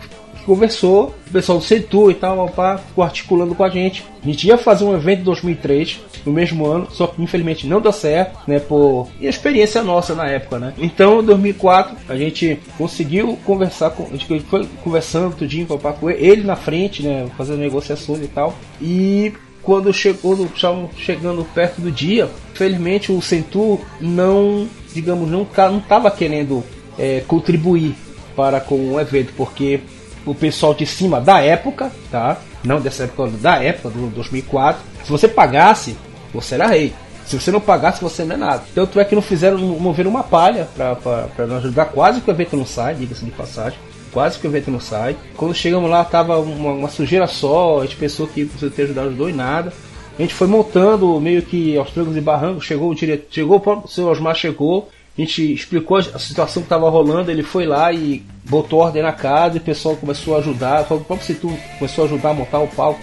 conversou, 0.46 1.12
o 1.26 1.32
pessoal 1.32 1.60
Centur 1.60 2.12
e 2.12 2.14
tal, 2.14 2.38
opa, 2.38 2.78
ficou 2.78 3.02
articulando 3.02 3.54
com 3.54 3.64
a 3.64 3.68
gente. 3.68 4.04
A 4.22 4.26
gente 4.26 4.46
ia 4.46 4.56
fazer 4.56 4.84
um 4.84 4.94
evento 4.94 5.20
em 5.20 5.24
2003, 5.24 6.00
no 6.24 6.32
mesmo 6.32 6.64
ano, 6.64 6.88
só 6.90 7.08
que 7.08 7.20
infelizmente 7.20 7.66
não 7.66 7.80
deu 7.80 7.92
certo, 7.92 8.38
né, 8.46 8.60
por 8.60 9.08
experiência 9.20 9.82
nossa 9.82 10.14
na 10.14 10.26
época, 10.28 10.58
né. 10.58 10.72
Então, 10.78 11.20
em 11.20 11.24
2004, 11.24 11.96
a 12.08 12.16
gente 12.16 12.58
conseguiu 12.78 13.36
conversar 13.44 13.90
com, 13.90 14.04
a 14.04 14.16
gente 14.16 14.26
foi 14.44 14.66
conversando 14.82 15.34
tudinho, 15.34 15.66
papá, 15.66 15.92
com 15.92 16.08
ele 16.08 16.44
na 16.44 16.56
frente, 16.56 17.02
né, 17.02 17.26
fazendo 17.36 17.58
negociações 17.58 18.22
e 18.22 18.28
tal. 18.28 18.54
E 18.80 19.32
quando 19.62 19.92
chegou, 19.92 20.44
estavam 20.44 20.88
chegando 20.96 21.44
perto 21.52 21.80
do 21.80 21.90
dia, 21.90 22.30
felizmente 22.54 23.10
o 23.10 23.20
Centur 23.20 23.80
não, 24.00 24.68
digamos, 24.94 25.28
não 25.28 25.42
estava 25.42 26.08
querendo 26.08 26.62
é, 26.96 27.22
contribuir 27.26 27.94
para 28.36 28.60
com 28.60 28.92
o 28.92 29.00
evento, 29.00 29.32
porque 29.36 29.80
o 30.26 30.34
pessoal 30.34 30.74
de 30.74 30.84
cima 30.84 31.20
da 31.20 31.40
época, 31.40 31.90
tá? 32.10 32.36
Não 32.64 32.80
dessa 32.80 33.04
época, 33.04 33.28
da 33.40 33.62
época 33.62 33.90
do 33.90 34.08
2004, 34.08 34.82
se 35.04 35.10
você 35.10 35.28
pagasse, 35.28 35.96
você 36.34 36.56
era 36.56 36.66
rei. 36.66 36.92
Se 37.26 37.38
você 37.38 37.50
não 37.50 37.60
pagasse, 37.60 38.02
você 38.02 38.24
não 38.24 38.34
é 38.34 38.38
nada. 38.38 38.62
Tanto 38.74 39.00
é 39.00 39.04
que 39.04 39.14
não 39.14 39.22
fizeram, 39.22 39.58
mover 39.58 40.06
uma 40.06 40.22
palha 40.22 40.68
para 40.76 41.46
nos 41.46 41.64
ajudar. 41.64 41.86
Quase 41.86 42.20
que 42.20 42.30
o 42.30 42.32
evento 42.32 42.56
não 42.56 42.66
sai, 42.66 42.94
diga-se 42.94 43.24
de 43.24 43.32
passagem. 43.32 43.78
Quase 44.12 44.38
que 44.38 44.46
o 44.46 44.50
evento 44.50 44.70
não 44.70 44.80
sai. 44.80 45.16
Quando 45.36 45.54
chegamos 45.54 45.90
lá, 45.90 46.04
tava 46.04 46.38
uma, 46.38 46.72
uma 46.72 46.88
sujeira 46.88 47.26
só. 47.26 47.80
A 47.80 47.82
gente 47.82 47.96
pensou 47.96 48.28
que 48.28 48.44
você 48.44 48.70
ter 48.70 48.84
ajudado, 48.84 49.08
ajudou 49.08 49.28
em 49.28 49.32
nada. 49.32 49.72
A 50.16 50.22
gente 50.22 50.34
foi 50.34 50.46
montando 50.46 51.20
meio 51.20 51.42
que 51.42 51.76
aos 51.76 51.90
trancos 51.90 52.16
e 52.16 52.20
barrancos. 52.20 52.64
Chegou 52.64 52.90
o 52.90 52.94
diretor, 52.94 53.26
chegou 53.30 53.82
o 53.84 53.88
seu 53.88 54.08
Osmar 54.08 54.36
chegou. 54.36 54.88
A 55.16 55.20
gente 55.20 55.52
explicou 55.52 55.96
a 55.96 56.18
situação 56.18 56.62
que 56.62 56.66
estava 56.66 56.90
rolando. 56.90 57.30
Ele 57.30 57.42
foi 57.42 57.66
lá 57.66 57.92
e 57.92 58.22
botou 58.44 58.80
ordem 58.80 59.02
na 59.02 59.12
casa. 59.12 59.56
E 59.56 59.58
o 59.58 59.62
pessoal 59.62 59.96
começou 59.96 60.36
a 60.36 60.38
ajudar. 60.38 60.82
O 60.82 61.00
próprio 61.00 61.26
Situ 61.26 61.52
começou 61.78 62.04
a 62.04 62.06
ajudar 62.06 62.30
a 62.30 62.34
montar 62.34 62.58
o 62.58 62.68
palco. 62.68 63.00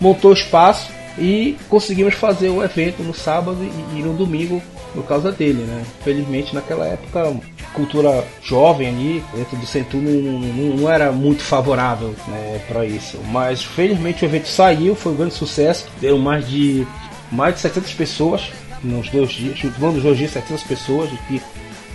Montou 0.00 0.30
o 0.30 0.34
espaço 0.34 0.90
e 1.18 1.56
conseguimos 1.68 2.14
fazer 2.14 2.48
o 2.48 2.62
evento 2.62 3.02
no 3.02 3.14
sábado 3.14 3.58
e, 3.94 4.02
no 4.02 4.14
domingo 4.14 4.62
por 4.94 5.04
causa 5.04 5.32
dele, 5.32 5.62
né? 5.62 5.84
Felizmente 6.04 6.54
naquela 6.54 6.86
época 6.86 7.34
cultura 7.74 8.24
jovem 8.42 8.88
ali 8.88 9.24
dentro 9.34 9.56
do 9.56 9.66
Centur 9.66 10.00
não, 10.00 10.12
não, 10.12 10.76
não, 10.76 10.90
era 10.90 11.10
muito 11.10 11.42
favorável 11.42 12.14
né, 12.28 12.60
para 12.68 12.84
isso, 12.84 13.18
mas 13.30 13.64
felizmente 13.64 14.22
o 14.22 14.26
evento 14.26 14.46
saiu, 14.46 14.94
foi 14.94 15.12
um 15.12 15.16
grande 15.16 15.32
sucesso, 15.32 15.86
deu 15.98 16.18
mais 16.18 16.46
de 16.46 16.86
mais 17.30 17.54
de 17.54 17.60
700 17.62 17.94
pessoas 17.94 18.52
nos 18.82 19.08
dois 19.08 19.30
dias, 19.30 19.62
nos 19.62 20.02
dois 20.02 20.18
dias 20.18 20.30
700 20.30 20.64
pessoas, 20.64 21.10
e 21.30 21.40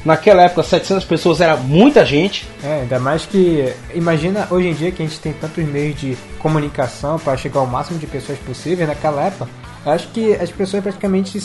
Naquela 0.07 0.43
época, 0.43 0.63
700 0.63 1.03
pessoas 1.03 1.41
era 1.41 1.57
muita 1.57 2.05
gente. 2.05 2.47
É, 2.63 2.81
ainda 2.81 2.97
mais 2.97 3.25
que. 3.25 3.73
Imagina 3.93 4.47
hoje 4.49 4.69
em 4.69 4.73
dia 4.73 4.89
que 4.89 5.03
a 5.03 5.05
gente 5.05 5.19
tem 5.19 5.33
tantos 5.33 5.61
meios 5.65 5.99
de 5.99 6.17
comunicação 6.39 7.19
para 7.19 7.35
chegar 7.35 7.59
ao 7.59 7.67
máximo 7.67 7.99
de 7.99 8.07
pessoas 8.07 8.39
possível. 8.39 8.87
Naquela 8.87 9.23
época, 9.23 9.49
acho 9.85 10.07
que 10.09 10.33
as 10.33 10.49
pessoas 10.49 10.81
praticamente 10.81 11.37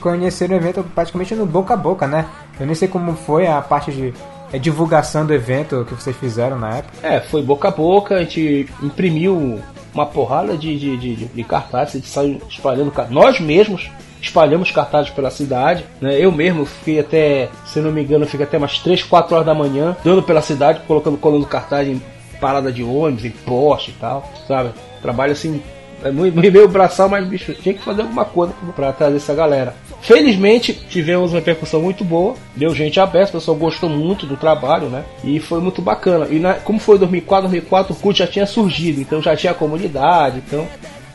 conheceram 0.00 0.56
o 0.56 0.58
evento 0.58 0.84
praticamente 0.94 1.34
no 1.36 1.46
boca 1.46 1.74
a 1.74 1.76
boca, 1.76 2.08
né? 2.08 2.26
Eu 2.58 2.66
nem 2.66 2.74
sei 2.74 2.88
como 2.88 3.14
foi 3.14 3.46
a 3.46 3.60
parte 3.60 3.92
de 3.92 4.12
é, 4.52 4.58
divulgação 4.58 5.24
do 5.24 5.32
evento 5.32 5.86
que 5.88 5.94
vocês 5.94 6.16
fizeram 6.16 6.58
na 6.58 6.78
época. 6.78 7.06
É, 7.06 7.20
foi 7.20 7.40
boca 7.40 7.68
a 7.68 7.70
boca, 7.70 8.16
a 8.16 8.22
gente 8.22 8.68
imprimiu 8.82 9.60
uma 9.94 10.06
porrada 10.06 10.56
de, 10.56 10.76
de, 10.76 10.96
de, 10.96 11.14
de 11.26 11.44
cartazes, 11.44 11.94
a 11.94 11.98
gente 11.98 12.08
saiu 12.08 12.42
espalhando, 12.48 12.92
nós 13.10 13.38
mesmos 13.38 13.88
espalhamos 14.26 14.70
cartazes 14.70 15.10
pela 15.10 15.30
cidade. 15.30 15.84
Né? 16.00 16.18
Eu 16.18 16.30
mesmo 16.30 16.66
fiquei 16.66 17.00
até, 17.00 17.48
se 17.64 17.80
não 17.80 17.90
me 17.90 18.02
engano, 18.02 18.26
fiquei 18.26 18.44
até 18.44 18.58
umas 18.58 18.78
3, 18.78 19.02
4 19.02 19.34
horas 19.34 19.46
da 19.46 19.54
manhã, 19.54 19.96
dando 20.04 20.22
pela 20.22 20.42
cidade, 20.42 20.80
colocando, 20.86 21.16
colando 21.16 21.46
cartaz 21.46 21.88
em 21.88 22.00
parada 22.40 22.70
de 22.70 22.82
ônibus, 22.82 23.24
em 23.24 23.30
poste 23.30 23.90
e 23.90 23.94
tal, 23.94 24.30
sabe? 24.46 24.70
Trabalho 25.00 25.32
assim, 25.32 25.62
é 26.04 26.10
meio 26.10 26.68
braçal, 26.68 27.08
mas 27.08 27.26
bicho, 27.26 27.54
tinha 27.54 27.74
que 27.74 27.82
fazer 27.82 28.02
alguma 28.02 28.24
coisa 28.24 28.52
para 28.74 28.92
trazer 28.92 29.16
essa 29.16 29.34
galera. 29.34 29.74
Felizmente 30.02 30.72
tivemos 30.72 31.32
uma 31.32 31.38
repercussão 31.38 31.80
muito 31.80 32.04
boa, 32.04 32.34
deu 32.54 32.74
gente 32.74 33.00
aberta, 33.00 33.30
o 33.30 33.40
pessoal 33.40 33.56
gostou 33.56 33.88
muito 33.88 34.26
do 34.26 34.36
trabalho, 34.36 34.88
né? 34.88 35.04
E 35.24 35.40
foi 35.40 35.60
muito 35.60 35.80
bacana. 35.80 36.28
E 36.30 36.38
na, 36.38 36.54
como 36.54 36.78
foi 36.78 36.98
2004, 36.98 37.48
2004 37.48 37.92
o 37.92 37.96
CUT 37.96 38.18
já 38.18 38.26
tinha 38.26 38.46
surgido, 38.46 39.00
então 39.00 39.22
já 39.22 39.34
tinha 39.34 39.54
comunidade, 39.54 40.42
então 40.46 40.66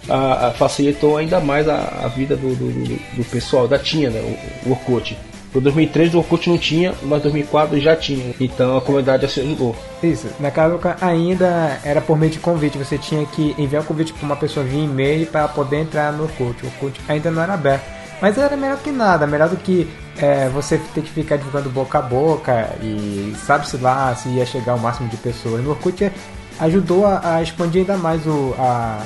a, 0.10 0.48
a 0.48 0.52
facilitou 0.52 1.18
ainda 1.18 1.40
mais 1.40 1.68
a, 1.68 2.02
a 2.04 2.08
vida 2.08 2.36
do, 2.36 2.56
do, 2.56 2.72
do, 3.16 3.24
pessoal, 3.26 3.68
da 3.68 3.78
tinha, 3.78 4.10
né, 4.10 4.20
o, 4.66 4.70
o 4.70 4.72
Orkut. 4.72 5.18
Em 5.54 5.60
2003 5.60 6.16
o 6.16 6.20
Orkut 6.20 6.50
não 6.50 6.58
tinha, 6.58 6.94
mas 7.04 7.22
2004 7.24 7.80
já 7.80 7.96
tinha. 7.96 8.34
Então 8.40 8.78
a 8.78 8.82
comunidade 8.82 9.26
ajudou. 9.26 9.76
Isso, 10.02 10.28
naquela 10.40 10.74
época 10.74 10.96
ainda 11.02 11.80
era 11.84 12.00
por 12.00 12.18
meio 12.18 12.32
de 12.32 12.40
convite. 12.40 12.78
Você 12.78 12.98
tinha 12.98 13.26
que 13.26 13.54
enviar 13.58 13.82
o 13.82 13.86
um 13.86 13.88
convite 13.88 14.14
para 14.14 14.26
uma 14.26 14.36
pessoa 14.36 14.66
via 14.66 14.82
e-mail 14.82 15.28
para 15.28 15.48
poder 15.50 15.82
entrar 15.82 16.14
no 16.14 16.24
Orkut. 16.24 16.64
O 16.64 16.68
Orkut 16.68 17.02
ainda 17.08 17.30
não 17.30 17.44
era 17.44 17.54
aberto. 17.54 17.84
Mas 18.22 18.38
era 18.38 18.56
melhor 18.56 18.78
que 18.78 18.92
nada, 18.92 19.26
melhor 19.26 19.50
do 19.50 19.58
que 19.58 19.90
é, 20.18 20.48
você 20.50 20.80
ter 20.94 21.02
que 21.02 21.10
ficar 21.10 21.38
divulgando 21.38 21.70
boca 21.72 21.98
a 21.98 22.02
boca 22.04 22.70
e 22.82 23.34
sabe-se 23.46 23.78
lá 23.78 24.14
se 24.16 24.30
ia 24.30 24.46
chegar 24.46 24.74
ao 24.74 24.80
máximo 24.80 25.10
de 25.10 25.18
pessoas. 25.18 25.64
No 25.64 25.72
Orkut 25.72 26.12
ajudou 26.60 27.06
a, 27.06 27.38
a 27.38 27.42
expandir 27.42 27.82
ainda 27.82 27.98
mais 27.98 28.26
o, 28.28 28.54
a, 28.60 29.02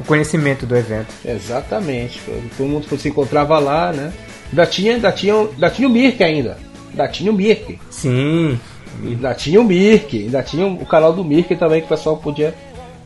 o 0.00 0.04
conhecimento 0.04 0.66
do 0.66 0.76
evento. 0.76 1.12
Exatamente. 1.24 2.20
Todo 2.56 2.68
mundo 2.68 2.98
se 2.98 3.08
encontrava 3.08 3.58
lá, 3.58 3.92
né? 3.92 4.12
Ainda 4.50 4.66
tinha, 4.66 4.94
ainda 4.94 5.12
tinha, 5.12 5.34
ainda 5.34 5.70
tinha 5.70 5.88
o 5.88 5.90
Mirk 5.90 6.22
ainda. 6.22 6.58
Ainda 6.90 7.08
tinha 7.08 7.30
o 7.30 7.34
Mirk. 7.34 7.78
Sim. 7.90 8.58
Ainda 9.02 9.34
tinha 9.34 9.60
o 9.60 9.64
Mirk. 9.64 10.16
Ainda 10.16 10.42
tinha 10.42 10.66
o 10.66 10.86
canal 10.86 11.12
do 11.12 11.24
Mirk 11.24 11.54
também 11.56 11.80
que 11.80 11.86
o 11.86 11.88
pessoal 11.88 12.16
podia 12.16 12.54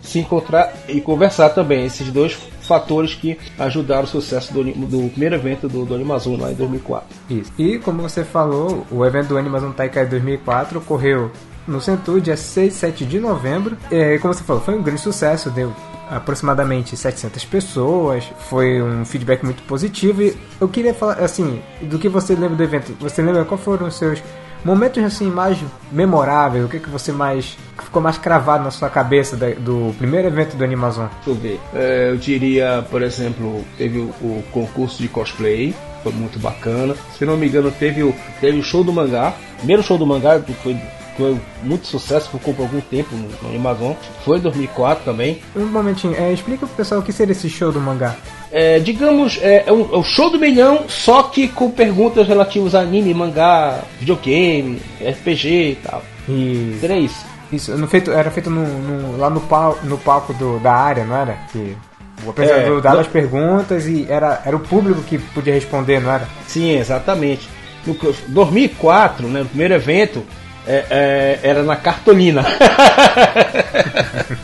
se 0.02 0.18
encontrar 0.18 0.73
e 0.88 1.00
conversar 1.00 1.50
também. 1.50 1.85
Esses 1.87 2.11
dois 2.11 2.37
fatores 2.62 3.14
que 3.14 3.38
ajudaram 3.59 4.04
o 4.04 4.06
sucesso 4.06 4.52
do, 4.52 4.62
do 4.64 5.11
primeiro 5.11 5.35
evento 5.35 5.68
do, 5.68 5.85
do 5.85 5.94
Animazon 5.94 6.37
lá 6.37 6.52
em 6.52 6.54
2004. 6.54 7.09
Isso. 7.28 7.52
E 7.59 7.78
como 7.78 8.02
você 8.02 8.25
falou, 8.25 8.87
o 8.90 9.04
evento 9.04 9.28
do 9.28 9.38
Animazon 9.38 9.73
Taikai 9.73 10.06
2004 10.06 10.78
ocorreu 10.78 11.30
no 11.66 11.80
Centur, 11.80 12.20
dia 12.20 12.37
6 12.37 12.73
e 12.73 12.76
7 12.76 13.04
de 13.04 13.18
novembro. 13.18 13.76
E, 13.90 14.18
como 14.18 14.32
você 14.35 14.42
falou, 14.42 14.62
foi 14.62 14.75
um 14.75 14.82
grande 14.82 15.00
sucesso, 15.00 15.50
deu 15.50 15.75
aproximadamente 16.11 16.97
700 16.97 17.45
pessoas, 17.45 18.25
foi 18.49 18.83
um 18.83 19.05
feedback 19.05 19.45
muito 19.45 19.62
positivo 19.62 20.23
e 20.23 20.37
eu 20.61 20.69
queria 20.69 20.93
falar 20.93 21.14
assim, 21.21 21.62
do 21.83 21.99
que 21.99 22.09
você 22.09 22.35
lembra 22.35 22.57
do 22.57 22.62
evento, 22.62 22.95
você 22.99 23.23
lembra 23.23 23.45
qual 23.45 23.59
foram 23.59 23.87
os 23.87 23.97
seus 23.97 24.23
momentos 24.64 25.02
assim 25.02 25.31
mais 25.31 25.59
memoráveis, 25.90 26.64
o 26.64 26.69
que 26.69 26.79
que 26.79 26.90
você 26.90 27.12
mais 27.12 27.57
que 27.76 27.85
ficou 27.85 28.02
mais 28.02 28.19
cravado 28.19 28.64
na 28.64 28.71
sua 28.71 28.90
cabeça 28.90 29.37
do 29.37 29.95
primeiro 29.97 30.29
evento 30.29 30.57
do 30.57 30.64
Animazon? 30.64 31.07
Deixa 31.25 31.31
eu 31.31 31.35
ver. 31.35 31.61
É, 31.75 32.11
eu 32.11 32.17
diria, 32.17 32.85
por 32.90 33.02
exemplo, 33.02 33.64
teve 33.79 33.99
o, 33.99 34.09
o, 34.21 34.45
concurso 34.52 35.00
de 35.00 35.09
cosplay, 35.09 35.75
foi 36.02 36.12
muito 36.12 36.38
bacana. 36.38 36.95
Se 37.17 37.25
não 37.25 37.37
me 37.37 37.47
engano, 37.49 37.71
teve 37.71 38.02
o, 38.02 38.14
teve 38.40 38.59
o 38.59 38.62
show 38.62 38.85
do 38.85 38.93
mangá. 38.93 39.33
Primeiro 39.59 39.83
show 39.83 39.97
do 39.97 40.07
mangá 40.07 40.40
foi 40.62 40.76
foi 41.17 41.38
muito 41.62 41.87
sucesso, 41.87 42.31
ficou 42.31 42.55
por 42.55 42.62
algum 42.62 42.81
tempo 42.81 43.14
no, 43.14 43.57
Amazon. 43.57 43.93
Foi 44.25 44.38
em 44.38 44.40
2004 44.40 45.05
também. 45.05 45.43
Um 45.55 45.67
momentinho, 45.67 46.14
é, 46.17 46.33
explica 46.33 46.67
pro 46.67 46.76
pessoal 46.76 47.00
o 47.00 47.05
que 47.05 47.12
seria 47.12 47.33
esse 47.33 47.49
show 47.49 47.71
do 47.73 47.81
mangá. 47.81 48.17
É, 48.52 48.79
digamos, 48.79 49.38
é, 49.43 49.64
é, 49.67 49.73
um, 49.73 49.83
é, 49.93 49.97
o 49.99 50.02
show 50.02 50.31
do 50.31 50.38
milhão, 50.38 50.85
só 50.88 51.25
que 51.25 51.49
com 51.49 51.71
perguntas 51.71 52.26
relativas 52.26 52.75
a 52.75 52.81
anime, 52.81 53.14
mangá, 53.14 53.81
videogame, 53.99 54.81
RPG 55.00 55.49
e 55.49 55.79
tal. 55.83 56.02
E... 56.29 56.76
Seria 56.81 56.99
isso. 56.99 57.31
Isso, 57.52 57.76
no 57.76 57.88
feito, 57.88 58.12
era 58.12 58.31
feito 58.31 58.49
no, 58.49 58.64
no, 58.64 59.19
lá 59.19 59.29
no, 59.29 59.40
pal, 59.40 59.76
no 59.83 59.99
palco 59.99 60.33
do, 60.35 60.61
da 60.61 60.73
área, 60.73 61.05
não 61.05 61.17
era? 61.17 61.37
Que 61.50 61.76
o 62.25 62.31
apresentador 62.31 62.79
é, 62.79 62.81
dava 62.81 63.00
as 63.00 63.09
perguntas 63.09 63.87
e 63.87 64.07
era, 64.09 64.43
era 64.45 64.55
o 64.55 64.61
público 64.61 65.02
que 65.02 65.19
podia 65.19 65.55
responder, 65.55 66.00
não 66.00 66.12
era? 66.12 66.29
Sim, 66.47 66.76
exatamente. 66.76 67.49
No 67.87 67.97
2004, 68.29 69.26
né, 69.26 69.40
no 69.40 69.47
primeiro 69.47 69.75
evento, 69.75 70.25
é, 70.67 70.85
é, 70.90 71.40
era 71.43 71.62
na 71.62 71.76
cartolina. 71.76 72.45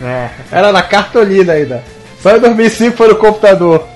é. 0.02 0.30
Era 0.50 0.72
na 0.72 0.82
cartolina 0.82 1.52
ainda. 1.52 1.82
Só 2.20 2.36
em 2.36 2.40
2005 2.40 2.96
foi 2.96 3.08
no 3.08 3.16
computador. 3.16 3.86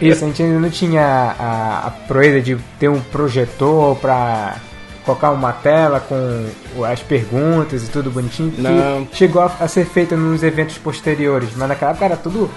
Isso, 0.00 0.24
a 0.24 0.28
gente 0.28 0.42
ainda 0.42 0.58
não 0.58 0.70
tinha 0.70 1.02
a, 1.38 1.86
a 1.86 1.90
proeza 1.90 2.40
de 2.40 2.56
ter 2.78 2.88
um 2.88 3.00
projetor 3.00 3.96
pra 3.96 4.56
colocar 5.04 5.30
uma 5.30 5.52
tela 5.52 6.00
com 6.00 6.46
as 6.84 7.02
perguntas 7.02 7.84
e 7.84 7.88
tudo 7.88 8.10
bonitinho. 8.10 8.52
Não. 8.58 9.08
chegou 9.12 9.42
a, 9.42 9.50
a, 9.60 9.68
ser 9.68 9.86
feito 9.86 10.16
nos 10.16 10.42
eventos 10.42 10.78
posteriores, 10.78 11.50
mas 11.56 11.68
naquela 11.68 11.90
época 11.90 12.04
era 12.04 12.16
tudo. 12.16 12.50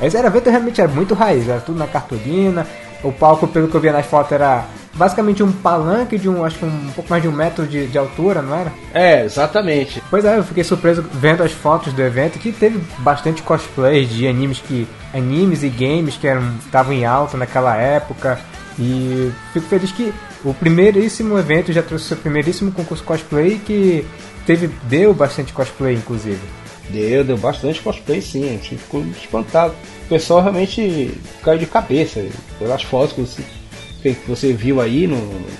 Esse 0.00 0.16
era 0.16 0.28
evento 0.28 0.48
realmente 0.48 0.80
era 0.80 0.90
muito 0.90 1.14
raiz, 1.14 1.48
era 1.48 1.60
tudo 1.60 1.78
na 1.78 1.86
cartolina. 1.86 2.66
O 3.02 3.12
palco, 3.12 3.46
pelo 3.46 3.68
que 3.68 3.74
eu 3.74 3.80
via 3.80 3.92
nas 3.92 4.06
fotos, 4.06 4.32
era 4.32 4.64
basicamente 4.98 5.42
um 5.42 5.52
palanque 5.52 6.18
de 6.18 6.28
um, 6.28 6.44
acho 6.44 6.58
que 6.58 6.64
um, 6.64 6.90
pouco 6.94 7.08
mais 7.08 7.22
de 7.22 7.28
um 7.28 7.32
metro 7.32 7.66
de, 7.66 7.86
de 7.86 7.96
altura, 7.96 8.42
não 8.42 8.54
era? 8.54 8.72
É, 8.92 9.24
exatamente. 9.24 10.02
Pois 10.10 10.24
é, 10.24 10.36
eu 10.36 10.44
fiquei 10.44 10.64
surpreso 10.64 11.02
vendo 11.12 11.42
as 11.42 11.52
fotos 11.52 11.92
do 11.92 12.02
evento 12.02 12.38
que 12.38 12.50
teve 12.50 12.80
bastante 12.98 13.40
cosplay 13.42 14.04
de 14.04 14.26
animes 14.26 14.58
que 14.58 14.86
animes 15.14 15.62
e 15.62 15.68
games 15.68 16.16
que 16.16 16.26
eram 16.26 16.42
estavam 16.58 16.92
em 16.92 17.06
alta 17.06 17.38
naquela 17.38 17.76
época 17.76 18.38
e 18.78 19.32
fico 19.52 19.66
feliz 19.66 19.92
que 19.92 20.12
o 20.44 20.52
primeiríssimo 20.52 21.38
evento 21.38 21.72
já 21.72 21.82
trouxe 21.82 22.04
o 22.04 22.08
seu 22.08 22.16
primeiríssimo 22.16 22.72
concurso 22.72 23.04
cosplay 23.04 23.58
que 23.64 24.04
teve 24.44 24.68
deu 24.84 25.14
bastante 25.14 25.52
cosplay 25.52 25.94
inclusive. 25.94 26.40
Deu, 26.90 27.22
deu 27.22 27.36
bastante 27.36 27.80
cosplay 27.80 28.20
sim, 28.20 28.44
a 28.44 28.52
gente 28.52 28.76
ficou 28.76 29.02
espantado. 29.06 29.74
O 30.06 30.08
pessoal 30.08 30.40
realmente 30.40 31.12
caiu 31.42 31.58
de 31.58 31.66
cabeça 31.66 32.24
pelas 32.58 32.82
fotos 32.82 33.12
que 33.12 33.20
que 34.02 34.14
você 34.26 34.52
viu 34.52 34.80
aí 34.80 35.06
no. 35.06 35.18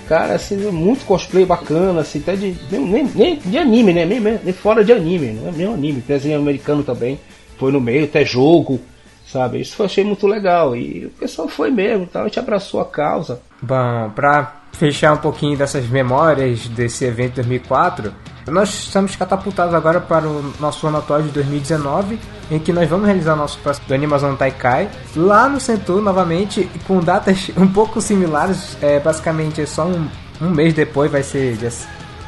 Cara, 0.09 0.35
assim, 0.35 0.57
muito 0.71 1.05
cosplay 1.05 1.45
bacana, 1.45 2.01
assim, 2.01 2.21
até 2.21 2.37
de. 2.37 2.57
Nem, 2.71 3.05
nem 3.15 3.37
de 3.37 3.59
anime, 3.59 3.93
né? 3.93 4.05
Nem, 4.05 4.21
nem 4.21 4.53
fora 4.53 4.85
de 4.85 4.93
anime, 4.93 5.33
não 5.33 5.49
é 5.49 5.53
nem 5.53 5.67
anime, 5.67 6.03
desenho 6.07 6.39
americano 6.39 6.83
também. 6.83 7.19
Foi 7.59 7.73
no 7.73 7.81
meio, 7.81 8.05
até 8.05 8.25
jogo, 8.25 8.81
sabe? 9.27 9.61
Isso 9.61 9.81
eu 9.81 9.87
achei 9.87 10.05
muito 10.05 10.27
legal 10.27 10.77
e 10.77 11.07
o 11.07 11.11
pessoal 11.11 11.49
foi 11.49 11.71
mesmo, 11.71 12.09
a 12.15 12.25
gente 12.25 12.39
abraçou 12.39 12.81
a 12.81 12.85
causa. 12.85 13.41
Bom, 13.61 14.11
pra 14.15 14.63
fechar 14.73 15.15
um 15.15 15.19
pouquinho 15.19 15.57
dessas 15.57 15.89
memórias 15.89 16.69
desse 16.69 17.05
evento 17.05 17.31
de 17.31 17.49
2004, 17.49 18.15
nós 18.51 18.71
estamos 18.71 19.15
catapultados 19.17 19.75
agora 19.75 20.01
para 20.01 20.27
o 20.27 20.53
nosso 20.61 20.87
atual 20.89 21.23
de 21.23 21.29
2019, 21.29 22.19
em 22.51 22.59
que 22.59 22.73
nós 22.73 22.89
vamos 22.89 23.07
realizar 23.07 23.35
o 23.35 23.37
nosso 23.37 23.59
próximo 23.59 23.87
do 23.89 23.95
Animazon 23.95 24.35
Taikai 24.35 24.91
lá 25.15 25.49
no 25.49 25.61
Centur 25.61 26.01
novamente, 26.01 26.69
com 26.87 27.01
datas 27.01 27.51
um 27.57 27.69
pouco 27.69 28.01
similares, 28.01 28.77
é, 28.83 28.99
basicamente 28.99 29.61
é 29.61 29.67
só 29.67 29.87
um, 29.87 30.09
um 30.41 30.51
mês 30.51 30.75
depois, 30.75 31.11
vai 31.11 31.23
ser 31.23 31.57
dia 31.57 31.73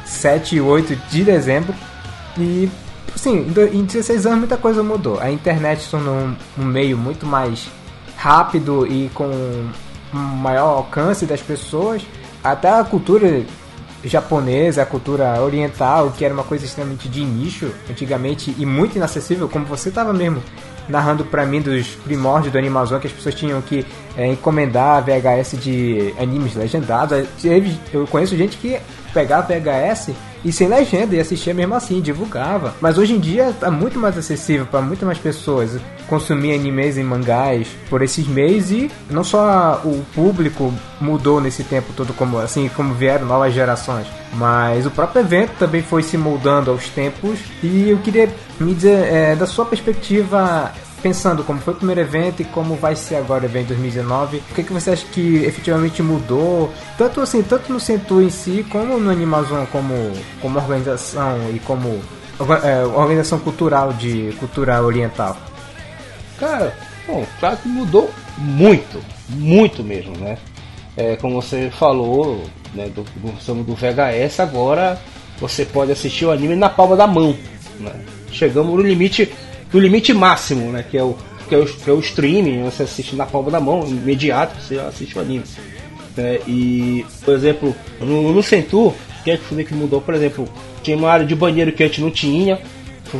7 0.05 0.55
e 0.55 0.61
8 0.61 0.95
de 1.09 1.23
dezembro. 1.23 1.73
E 2.37 2.69
Sim, 3.15 3.53
em 3.71 3.83
16 3.83 4.25
anos 4.25 4.39
muita 4.39 4.57
coisa 4.57 4.81
mudou. 4.81 5.19
A 5.19 5.31
internet 5.31 5.87
tornou 5.89 6.15
um, 6.15 6.35
um 6.57 6.65
meio 6.65 6.97
muito 6.97 7.25
mais 7.25 7.67
rápido 8.17 8.87
e 8.87 9.09
com 9.13 9.29
um 10.13 10.17
maior 10.17 10.77
alcance 10.77 11.25
das 11.25 11.41
pessoas. 11.41 12.01
Até 12.43 12.69
a 12.69 12.83
cultura 12.83 13.43
japonesa, 14.03 14.81
a 14.81 14.85
cultura 14.85 15.41
oriental, 15.41 16.11
que 16.17 16.25
era 16.25 16.33
uma 16.33 16.43
coisa 16.43 16.65
extremamente 16.65 17.07
de 17.07 17.23
nicho 17.23 17.71
antigamente 17.89 18.55
e 18.57 18.65
muito 18.65 18.95
inacessível, 18.95 19.47
como 19.47 19.65
você 19.65 19.89
estava 19.89 20.13
mesmo 20.13 20.41
narrando 20.89 21.23
para 21.23 21.45
mim 21.45 21.61
dos 21.61 21.87
primórdios 22.03 22.51
do 22.51 22.57
Animazon, 22.57 22.99
que 22.99 23.07
as 23.07 23.13
pessoas 23.13 23.35
tinham 23.35 23.61
que 23.61 23.85
é, 24.17 24.27
encomendar 24.27 25.03
VHS 25.03 25.57
de 25.61 26.13
animes 26.19 26.55
legendados. 26.55 27.25
Eu 27.93 28.05
conheço 28.07 28.35
gente 28.35 28.57
que 28.57 28.77
pegava 29.13 29.47
VHS 29.47 30.11
e 30.43 30.51
sem 30.51 30.67
legenda 30.67 31.15
e 31.15 31.19
assistia 31.19 31.53
mesmo 31.53 31.75
assim, 31.75 32.01
divulgava. 32.01 32.73
Mas 32.81 32.97
hoje 32.97 33.13
em 33.13 33.19
dia 33.19 33.53
tá 33.59 33.69
muito 33.69 33.99
mais 33.99 34.17
acessível 34.17 34.65
para 34.65 34.81
muito 34.81 35.05
mais 35.05 35.17
pessoas 35.17 35.79
consumir 36.07 36.53
animes 36.53 36.97
e 36.97 37.03
mangás 37.03 37.67
por 37.89 38.01
esses 38.01 38.27
meios 38.27 38.71
e 38.71 38.91
não 39.09 39.23
só 39.23 39.81
o 39.85 40.03
público 40.13 40.73
mudou 40.99 41.39
nesse 41.39 41.63
tempo 41.63 41.93
todo 41.95 42.13
como 42.13 42.37
assim 42.37 42.69
como 42.75 42.93
vieram 42.93 43.25
novas 43.25 43.53
gerações, 43.53 44.07
mas 44.33 44.85
o 44.85 44.91
próprio 44.91 45.21
evento 45.21 45.51
também 45.57 45.81
foi 45.81 46.03
se 46.03 46.17
moldando 46.17 46.71
aos 46.71 46.89
tempos 46.89 47.39
e 47.63 47.89
eu 47.89 47.97
queria 47.99 48.29
me 48.59 48.73
dizer 48.73 49.05
é, 49.11 49.35
da 49.35 49.45
sua 49.45 49.65
perspectiva 49.65 50.71
pensando 51.01 51.43
como 51.43 51.59
foi 51.59 51.73
o 51.73 51.77
primeiro 51.77 52.01
evento 52.01 52.41
e 52.41 52.45
como 52.45 52.75
vai 52.75 52.95
ser 52.95 53.15
agora 53.15 53.43
o 53.43 53.45
evento 53.45 53.69
2019, 53.69 54.37
o 54.37 54.53
que, 54.53 54.63
que 54.63 54.73
você 54.73 54.91
acha 54.91 55.05
que 55.07 55.43
efetivamente 55.43 56.01
mudou, 56.01 56.71
tanto 56.97 57.21
assim, 57.21 57.41
tanto 57.41 57.71
no 57.73 57.79
Centur 57.79 58.21
em 58.21 58.29
si, 58.29 58.65
como 58.69 58.99
no 58.99 59.09
Animazon 59.09 59.65
como, 59.71 59.93
como 60.41 60.59
organização 60.59 61.37
e 61.53 61.59
como 61.59 61.99
é, 62.63 62.83
organização 62.85 63.39
cultural 63.39 63.93
de 63.93 64.33
cultura 64.39 64.81
oriental? 64.81 65.35
Cara, 66.39 66.73
bom, 67.07 67.25
claro 67.39 67.57
que 67.57 67.67
mudou 67.67 68.09
muito, 68.37 68.99
muito 69.29 69.83
mesmo, 69.83 70.15
né? 70.17 70.37
É, 70.95 71.15
como 71.15 71.41
você 71.41 71.71
falou, 71.71 72.43
né, 72.73 72.89
do, 72.89 73.03
do, 73.03 73.63
do 73.63 73.75
VHS, 73.75 74.39
agora 74.39 74.99
você 75.39 75.65
pode 75.65 75.91
assistir 75.91 76.25
o 76.25 76.31
anime 76.31 76.55
na 76.55 76.69
palma 76.69 76.95
da 76.95 77.07
mão. 77.07 77.35
Né? 77.79 77.93
Chegamos 78.31 78.73
no 78.73 78.81
limite 78.81 79.31
do 79.71 79.79
limite 79.79 80.13
máximo, 80.13 80.71
né? 80.71 80.83
Que 80.89 80.97
é 80.97 81.03
o, 81.03 81.15
que 81.47 81.55
é 81.55 81.57
o, 81.57 81.65
que 81.65 81.89
é 81.89 81.93
o 81.93 81.99
streaming, 81.99 82.63
você 82.63 82.83
assiste 82.83 83.15
na 83.15 83.25
palma 83.25 83.49
da 83.49 83.59
mão, 83.59 83.87
imediato, 83.87 84.61
você 84.61 84.77
assiste 84.77 85.17
o 85.17 85.21
anime. 85.21 85.43
É, 86.17 86.41
e, 86.45 87.05
por 87.23 87.33
exemplo, 87.33 87.75
no, 87.99 88.33
no 88.33 88.43
Centur, 88.43 88.93
que 89.23 89.31
é 89.31 89.37
que 89.37 89.73
mudou? 89.73 90.01
Por 90.01 90.13
exemplo, 90.13 90.47
tinha 90.83 90.97
uma 90.97 91.09
área 91.09 91.25
de 91.25 91.35
banheiro 91.35 91.71
que 91.71 91.83
a 91.83 91.87
gente 91.87 92.01
não 92.01 92.11
tinha, 92.11 92.59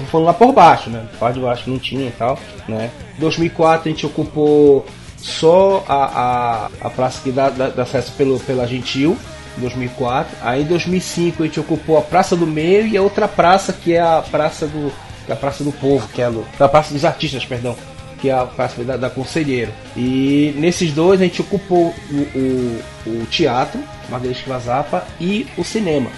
foi 0.10 0.22
lá 0.22 0.34
por 0.34 0.52
baixo, 0.52 0.90
né? 0.90 1.06
Parte 1.20 1.36
de 1.36 1.42
baixo 1.42 1.70
não 1.70 1.78
tinha 1.78 2.08
e 2.08 2.12
tal, 2.12 2.40
né? 2.68 2.90
2004 3.20 3.90
a 3.90 3.92
gente 3.92 4.06
ocupou 4.06 4.86
só 5.18 5.84
a, 5.88 5.96
a, 5.96 6.70
a 6.82 6.90
praça 6.90 7.22
que 7.22 7.32
dá, 7.32 7.50
dá, 7.50 7.70
dá 7.70 7.84
acesso 7.84 8.12
pelo, 8.14 8.40
pela 8.40 8.66
Gentil, 8.66 9.18
2004. 9.58 10.38
Aí 10.42 10.64
em 10.64 10.66
2005 10.66 11.44
a 11.44 11.46
gente 11.46 11.60
ocupou 11.60 11.98
a 11.98 12.02
Praça 12.02 12.36
do 12.36 12.48
Meio 12.48 12.88
e 12.88 12.98
a 12.98 13.02
outra 13.02 13.28
praça 13.28 13.72
que 13.72 13.94
é 13.94 14.02
a 14.02 14.24
Praça 14.32 14.66
do 14.66 14.92
da 15.28 15.36
Praça 15.36 15.64
do 15.64 15.72
Povo, 15.72 16.08
que 16.10 16.22
é 16.22 16.26
a, 16.26 16.34
da 16.58 16.68
Praça 16.68 16.94
dos 16.94 17.06
Artistas, 17.06 17.46
perdão, 17.46 17.76
que 18.20 18.30
é 18.30 18.34
a 18.34 18.46
Praça 18.46 18.84
da, 18.84 18.98
da 18.98 19.10
Conselheiro. 19.10 19.72
E 19.96 20.54
nesses 20.58 20.92
dois 20.92 21.22
a 21.22 21.24
gente 21.24 21.42
ocupou 21.42 21.94
o, 22.12 22.16
o, 22.16 22.82
o 23.08 23.26
teatro, 23.30 23.80
Margarida 24.10 25.04
e 25.20 25.48
o 25.58 25.64
cinema. 25.64 26.10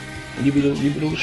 Livro, 0.42 0.74
livro 0.74 1.10
do. 1.10 1.18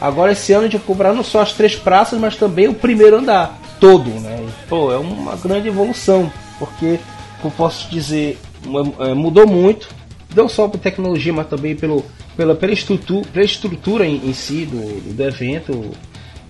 Agora 0.00 0.32
esse 0.32 0.52
ano 0.52 0.62
a 0.62 0.68
gente 0.68 0.76
ocupará 0.76 1.12
não 1.12 1.24
só 1.24 1.40
as 1.42 1.52
três 1.52 1.74
praças, 1.74 2.18
mas 2.18 2.36
também 2.36 2.68
o 2.68 2.74
primeiro 2.74 3.16
andar 3.16 3.58
todo, 3.80 4.08
né? 4.20 4.46
Pô, 4.68 4.92
é 4.92 4.96
uma 4.96 5.34
grande 5.34 5.66
evolução, 5.66 6.32
porque, 6.58 7.00
como 7.40 7.52
posso 7.52 7.90
dizer, 7.90 8.38
é, 9.00 9.14
mudou 9.14 9.48
muito, 9.48 9.88
não 10.34 10.48
só 10.48 10.68
por 10.68 10.78
tecnologia, 10.78 11.32
mas 11.32 11.48
também 11.48 11.74
pelo, 11.74 12.04
pela, 12.36 12.54
pela 12.54 12.72
estrutura, 12.72 13.26
pela 13.32 13.44
estrutura 13.44 14.06
em, 14.06 14.28
em 14.28 14.32
si 14.32 14.64
do, 14.64 15.12
do 15.12 15.22
evento, 15.24 15.90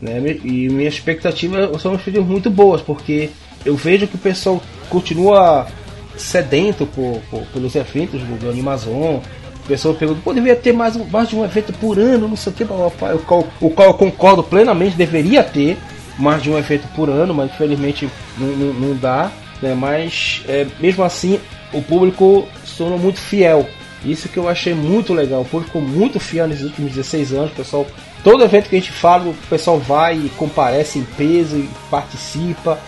né? 0.02 0.20
E 0.44 0.68
minhas 0.68 0.94
expectativas 0.94 1.80
são 1.80 1.98
muito 2.26 2.50
boas, 2.50 2.82
porque 2.82 3.30
eu 3.64 3.76
vejo 3.76 4.08
que 4.08 4.16
o 4.16 4.18
pessoal 4.18 4.60
continua 4.90 5.68
sedento 6.16 6.84
por, 6.86 7.20
por 7.30 7.46
pelos 7.46 7.76
eventos 7.76 8.20
do, 8.20 8.50
Animazon. 8.50 9.22
O 9.64 9.68
pessoal 9.68 9.94
pergunta, 9.94 10.20
pô, 10.24 10.34
deveria 10.34 10.56
ter 10.56 10.72
mais, 10.72 10.96
mais 11.08 11.28
de 11.28 11.36
um 11.36 11.44
evento 11.44 11.72
por 11.74 11.96
ano, 11.96 12.26
não 12.26 12.36
sei 12.36 12.52
o 12.52 12.56
que, 12.56 12.64
o 12.64 13.18
qual, 13.24 13.48
o 13.60 13.70
qual 13.70 13.88
eu 13.88 13.94
concordo 13.94 14.42
plenamente, 14.42 14.96
deveria 14.96 15.44
ter 15.44 15.78
mais 16.18 16.42
de 16.42 16.50
um 16.50 16.58
evento 16.58 16.88
por 16.96 17.08
ano, 17.08 17.32
mas 17.32 17.52
infelizmente 17.52 18.08
não, 18.36 18.48
não, 18.48 18.72
não 18.74 18.96
dá. 18.96 19.30
Né? 19.62 19.72
Mas 19.72 20.42
é, 20.48 20.66
mesmo 20.80 21.04
assim, 21.04 21.38
o 21.72 21.80
público 21.80 22.48
se 22.64 22.82
muito 22.82 23.20
fiel. 23.20 23.68
Isso 24.04 24.28
que 24.28 24.36
eu 24.36 24.48
achei 24.48 24.74
muito 24.74 25.14
legal. 25.14 25.42
O 25.42 25.44
público 25.44 25.80
muito 25.80 26.18
fiel 26.18 26.48
nesses 26.48 26.64
últimos 26.64 26.90
16 26.90 27.32
anos. 27.32 27.52
O 27.52 27.54
pessoal 27.54 27.86
Todo 28.22 28.44
evento 28.44 28.68
que 28.68 28.76
a 28.76 28.78
gente 28.78 28.92
fala, 28.92 29.30
o 29.30 29.34
pessoal 29.48 29.78
vai 29.78 30.16
e 30.16 30.28
comparece 30.30 30.98
em 30.98 31.04
peso 31.04 31.56
e 31.56 31.68
participa 31.90 32.78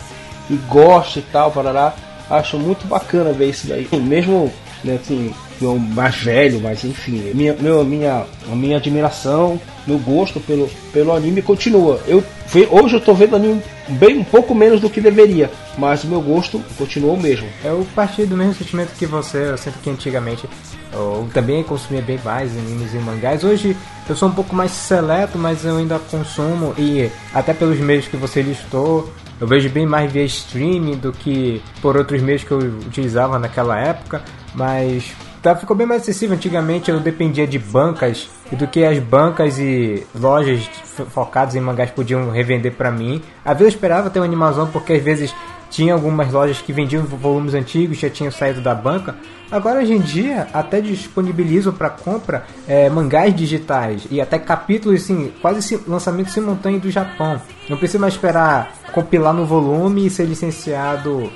e 0.48 0.54
gosta 0.68 1.18
e 1.18 1.22
tal, 1.22 1.50
parará. 1.50 1.94
Acho 2.30 2.58
muito 2.58 2.86
bacana 2.86 3.32
ver 3.32 3.50
isso 3.50 3.66
daí. 3.66 3.88
Mesmo, 3.98 4.52
né, 4.84 4.98
assim, 5.00 5.32
eu 5.60 5.78
mais 5.78 6.16
velho, 6.16 6.60
mas 6.60 6.84
enfim, 6.84 7.32
minha, 7.34 7.54
meu, 7.54 7.84
minha, 7.84 8.24
a 8.50 8.54
minha 8.54 8.76
admiração, 8.76 9.60
meu 9.86 9.98
gosto 9.98 10.38
pelo, 10.40 10.68
pelo 10.92 11.12
anime 11.12 11.42
continua. 11.42 12.00
Eu 12.06 12.22
hoje 12.70 12.94
eu 12.94 13.00
tô 13.00 13.14
vendo 13.14 13.34
anime 13.34 13.62
bem 13.88 14.18
um 14.18 14.24
pouco 14.24 14.54
menos 14.54 14.80
do 14.80 14.88
que 14.88 15.00
deveria, 15.00 15.50
mas 15.78 16.04
o 16.04 16.06
meu 16.06 16.20
gosto 16.20 16.62
continua 16.76 17.12
o 17.12 17.20
mesmo. 17.20 17.48
Eu 17.64 17.86
parti 17.94 18.24
do 18.26 18.36
mesmo 18.36 18.54
sentimento 18.54 18.94
que 18.96 19.06
você, 19.06 19.50
eu 19.50 19.58
sinto 19.58 19.78
que 19.82 19.90
antigamente 19.90 20.48
eu 20.92 21.28
também 21.32 21.62
consumia 21.64 22.02
bem 22.02 22.18
mais 22.24 22.56
animes 22.56 22.94
e 22.94 22.98
mangás. 22.98 23.42
Hoje 23.42 23.76
eu 24.08 24.14
sou 24.14 24.28
um 24.28 24.32
pouco 24.32 24.54
mais 24.54 24.70
seleto, 24.70 25.38
mas 25.38 25.64
eu 25.64 25.76
ainda 25.76 25.98
consumo 25.98 26.74
e 26.78 27.10
até 27.32 27.52
pelos 27.52 27.78
meios 27.78 28.06
que 28.06 28.16
você 28.16 28.42
listou, 28.42 29.12
eu 29.40 29.46
vejo 29.46 29.68
bem 29.68 29.86
mais 29.86 30.12
via 30.12 30.24
streaming 30.24 30.96
do 30.96 31.12
que 31.12 31.60
por 31.82 31.96
outros 31.96 32.22
meios 32.22 32.44
que 32.44 32.52
eu 32.52 32.58
utilizava 32.58 33.38
naquela 33.38 33.78
época, 33.78 34.22
mas 34.54 35.12
tá, 35.42 35.54
ficou 35.56 35.76
bem 35.76 35.86
mais 35.86 36.02
acessível. 36.02 36.36
Antigamente 36.36 36.90
eu 36.90 37.00
dependia 37.00 37.46
de 37.46 37.58
bancas 37.58 38.28
e 38.50 38.56
do 38.56 38.66
que 38.66 38.84
as 38.84 38.98
bancas 38.98 39.58
e 39.58 40.06
lojas 40.14 40.68
focadas 41.10 41.54
em 41.54 41.60
mangás 41.60 41.90
podiam 41.90 42.30
revender 42.30 42.72
para 42.72 42.90
mim. 42.90 43.22
Às 43.44 43.58
vezes 43.58 43.72
eu 43.72 43.76
esperava 43.76 44.10
ter 44.10 44.20
uma 44.20 44.26
animação 44.26 44.66
porque 44.68 44.92
às 44.92 45.02
vezes 45.02 45.34
tinha 45.70 45.92
algumas 45.92 46.32
lojas 46.32 46.60
que 46.60 46.72
vendiam 46.72 47.02
volumes 47.02 47.52
antigos, 47.52 47.98
já 47.98 48.08
tinham 48.08 48.30
saído 48.30 48.60
da 48.60 48.74
banca. 48.74 49.16
Agora, 49.50 49.80
hoje 49.80 49.92
em 49.92 50.00
dia, 50.00 50.46
até 50.52 50.80
disponibilizam 50.80 51.72
para 51.72 51.90
compra 51.90 52.44
é, 52.68 52.88
mangás 52.88 53.34
digitais 53.34 54.06
e 54.08 54.20
até 54.20 54.38
capítulos, 54.38 55.02
assim, 55.02 55.32
quase 55.42 55.80
lançamento 55.86 56.30
simultâneo 56.30 56.78
do 56.78 56.90
Japão. 56.90 57.40
Não 57.68 57.76
precisa 57.76 57.98
mais 57.98 58.14
esperar 58.14 58.72
compilar 58.92 59.34
no 59.34 59.44
volume 59.44 60.06
e 60.06 60.10
ser 60.10 60.26
licenciado 60.26 61.28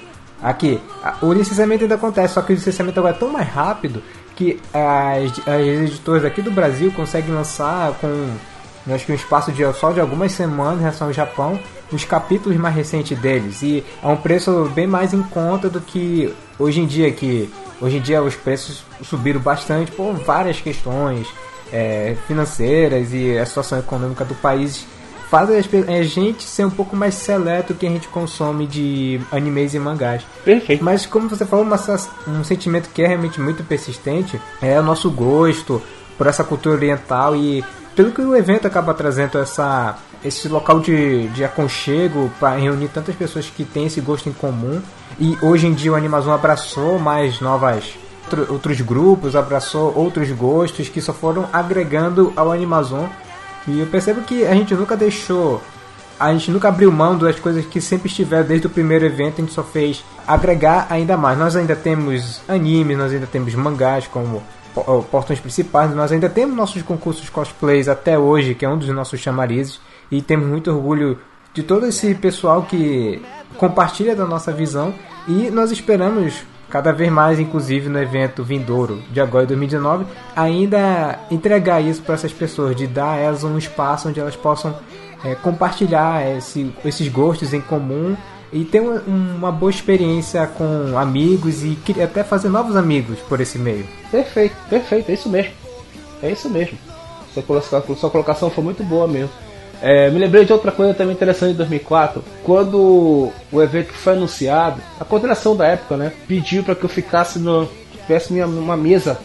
aqui. 0.43 0.81
O 1.23 1.33
licenciamento 1.33 1.85
ainda 1.85 1.95
acontece, 1.95 2.35
só 2.35 2.43
que 2.43 2.53
o 2.53 2.55
licenciamento 2.55 2.99
agora 2.99 3.15
é 3.15 3.19
tão 3.19 3.31
mais 3.31 3.49
rápido 3.49 4.03
que 4.37 4.61
as, 4.73 5.49
as 5.49 5.67
editoras 5.67 6.25
aqui 6.25 6.41
do 6.41 6.51
Brasil 6.51 6.93
conseguem 6.93 7.35
lançar 7.35 7.93
com 7.95 8.37
acho 8.95 9.05
que 9.05 9.13
um 9.13 9.15
espaço 9.15 9.53
de 9.53 9.71
só 9.75 9.93
de 9.93 10.01
algumas 10.01 10.33
semanas 10.33 10.79
em 10.79 10.83
relação 10.83 11.09
ao 11.09 11.13
Japão 11.13 11.59
os 11.93 12.05
capítulos 12.05 12.57
mais 12.57 12.75
recentes 12.75 13.19
deles 13.19 13.63
e 13.63 13.85
é 14.03 14.07
um 14.07 14.17
preço 14.17 14.71
bem 14.75 14.87
mais 14.87 15.13
em 15.13 15.23
conta 15.23 15.69
do 15.69 15.81
que 15.81 16.33
hoje 16.59 16.81
em 16.81 16.87
dia 16.87 17.11
que 17.11 17.53
hoje 17.81 17.99
em 17.99 18.01
dia 18.01 18.23
os 18.23 18.35
preços 18.35 18.85
subiram 19.03 19.41
bastante 19.41 19.93
por 19.93 20.15
várias 20.15 20.61
questões 20.61 21.27
é, 21.73 22.17
financeiras 22.27 23.13
e 23.13 23.37
a 23.37 23.45
situação 23.45 23.79
econômica 23.79 24.25
do 24.25 24.35
país 24.37 24.87
faz 25.31 25.51
a 25.51 26.03
gente 26.03 26.45
ser 26.45 26.65
um 26.65 26.71
pouco 26.71 26.97
mais 26.97 27.15
seleto 27.15 27.75
que 27.75 27.87
a 27.87 27.91
gente 27.91 28.09
consome 28.09 28.67
de 28.67 29.21
animes 29.31 29.75
e 29.75 29.79
mangás. 29.79 30.23
Perfeito. 30.45 30.83
Mas 30.83 31.07
como 31.07 31.29
você 31.29 31.45
falou, 31.45 31.65
uma, 31.65 31.79
um 32.27 32.43
sentimento 32.43 32.91
que 32.91 33.03
é 33.03 33.07
realmente 33.07 33.41
muito 33.41 33.63
persistente 33.63 34.41
é 34.63 34.79
o 34.81 34.83
nosso 34.83 35.11
gosto 35.11 35.83
por 36.17 36.27
essa 36.27 36.43
cultura 36.43 36.77
oriental 36.77 37.37
e 37.37 37.65
pelo 37.95 38.13
que 38.13 38.21
o 38.21 38.37
evento 38.37 38.67
acaba 38.67 38.95
trazendo 38.95 39.39
essa 39.39 39.99
esse 40.25 40.49
local 40.49 40.81
de, 40.81 41.29
de 41.29 41.45
aconchego 41.45 42.31
para 42.41 42.57
reunir 42.57 42.89
tantas 42.89 43.15
pessoas 43.15 43.47
que 43.49 43.65
têm 43.65 43.87
esse 43.87 44.01
gosto 44.01 44.29
em 44.29 44.33
comum. 44.33 44.81
E 45.19 45.39
hoje 45.41 45.67
em 45.67 45.73
dia 45.73 45.93
o 45.93 45.95
Animazon 45.95 46.33
abraçou 46.33 46.99
mais 46.99 47.41
novas 47.41 47.97
outros 48.49 48.81
grupos, 48.81 49.35
abraçou 49.35 49.93
outros 49.97 50.31
gostos 50.33 50.89
que 50.89 51.01
só 51.01 51.13
foram 51.13 51.49
agregando 51.53 52.33
ao 52.37 52.53
Animazon. 52.53 53.09
E 53.69 53.81
eu 53.81 53.87
percebo 53.87 54.23
que 54.23 54.47
a 54.47 54.55
gente 54.55 54.75
nunca 54.75 54.97
deixou, 54.97 55.63
a 56.19 56.33
gente 56.33 56.51
nunca 56.51 56.69
abriu 56.69 56.91
mão 56.91 57.19
das 57.19 57.39
coisas 57.39 57.67
que 57.67 57.81
sempre 57.81 58.09
estiveram 58.09 58.47
desde 58.47 58.67
o 58.67 58.71
primeiro 58.71 59.05
evento, 59.05 59.35
a 59.39 59.41
gente 59.43 59.53
só 59.53 59.63
fez 59.63 60.03
agregar 60.27 60.87
ainda 60.89 61.17
mais. 61.17 61.39
Nós 61.39 61.55
ainda 61.55 61.77
temos 61.77 62.41
animes, 62.49 62.97
nós 62.97 63.13
ainda 63.13 63.27
temos 63.27 63.55
mangás 63.55 64.07
como 64.07 64.43
portões 65.11 65.39
principais, 65.39 65.95
nós 65.95 66.11
ainda 66.13 66.29
temos 66.29 66.57
nossos 66.57 66.83
concursos 66.83 67.29
cosplays 67.29 67.89
até 67.89 68.19
hoje, 68.19 68.55
que 68.55 68.65
é 68.65 68.69
um 68.69 68.79
dos 68.79 68.89
nossos 68.89 69.21
chamarizes, 69.21 69.81
e 70.11 70.23
temos 70.23 70.47
muito 70.47 70.71
orgulho 70.71 71.19
de 71.53 71.63
todo 71.63 71.87
esse 71.87 72.15
pessoal 72.15 72.63
que 72.63 73.21
compartilha 73.57 74.15
da 74.15 74.25
nossa 74.25 74.53
visão 74.53 74.95
e 75.27 75.51
nós 75.51 75.71
esperamos 75.71 76.45
cada 76.71 76.93
vez 76.93 77.11
mais, 77.11 77.39
inclusive 77.39 77.89
no 77.89 77.99
evento 77.99 78.45
vindouro 78.45 79.03
de 79.11 79.21
agora 79.21 79.47
2019, 79.47 80.05
ainda 80.37 81.19
entregar 81.31 81.81
isso 81.81 82.03
para 82.03 82.15
essas 82.15 82.33
pessoas, 82.33 82.77
de 82.77 82.87
dar 82.87 83.13
a 83.13 83.17
elas 83.17 83.45
um 83.45 83.57
espaço 83.57 84.09
onde 84.09 84.21
elas 84.21 84.37
possam 84.37 84.75
é, 85.25 85.35
compartilhar 85.35 86.27
esse, 86.37 86.73
esses 86.85 87.09
gostos 87.09 87.53
em 87.53 87.61
comum 87.61 88.17
e 88.53 88.65
ter 88.65 88.81
uma, 88.81 89.01
uma, 89.07 89.53
boa 89.53 89.71
experiência 89.71 90.47
com 90.47 90.97
amigos 90.97 91.63
e 91.63 91.79
até 92.03 92.25
fazer 92.25 92.49
novos 92.49 92.77
amigos 92.77 93.19
por 93.29 93.41
esse 93.41 93.59
meio. 93.59 93.87
Perfeito, 94.11 94.57
perfeito, 94.71 95.11
é 95.11 95.15
isso 95.15 95.29
mesmo. 95.29 95.53
É 96.23 96.31
isso 96.31 96.49
mesmo. 96.49 96.79
Sua 97.35 97.43
colocação, 97.43 97.97
sua 97.97 98.11
colocação 98.11 98.51
foi 98.51 98.65
muito 98.65 98.83
boa 98.85 99.07
mesmo. 99.07 99.31
É, 99.81 100.11
me 100.11 100.19
lembrei 100.19 100.45
de 100.45 100.53
outra 100.53 100.73
coisa 100.73 100.93
também 100.93 101.15
interessante 101.15 101.53
em 101.53 101.57
2004, 101.57 102.25
quando 102.43 103.31
o 103.53 103.63
evento 103.63 103.93
foi 103.93 104.15
anunciado, 104.15 104.81
a 104.99 105.05
coordenação 105.05 105.57
da 105.57 105.67
época, 105.67 105.97
né, 105.97 106.13
pediu 106.27 106.65
para 106.65 106.75
que 106.75 106.85
eu 106.85 106.89
ficasse 106.89 107.39
no, 107.39 107.69
tivesse 108.09 108.33
minha, 108.33 108.47
uma 108.47 108.77
mesa 108.77 109.19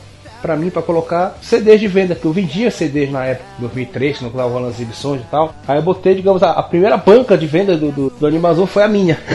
para 0.43 0.55
mim 0.57 0.69
para 0.69 0.81
colocar 0.81 1.37
CDs 1.41 1.79
de 1.79 1.87
venda, 1.87 2.13
que 2.15 2.25
eu 2.25 2.33
vendia 2.33 2.69
CDs 2.69 3.09
na 3.09 3.23
época, 3.23 3.45
2003, 3.59 4.17
quando 4.17 4.37
eu 4.37 4.49
rolando 4.49 4.67
as 4.67 4.75
exibições 4.75 5.21
e 5.21 5.25
tal. 5.31 5.55
Aí 5.65 5.77
eu 5.77 5.81
botei, 5.81 6.13
digamos, 6.13 6.43
a, 6.43 6.51
a 6.51 6.61
primeira 6.61 6.97
banca 6.97 7.37
de 7.37 7.47
venda 7.47 7.77
do, 7.77 7.89
do, 7.93 8.09
do 8.09 8.27
Animazon 8.27 8.65
foi 8.65 8.83
a 8.83 8.89
minha. 8.89 9.17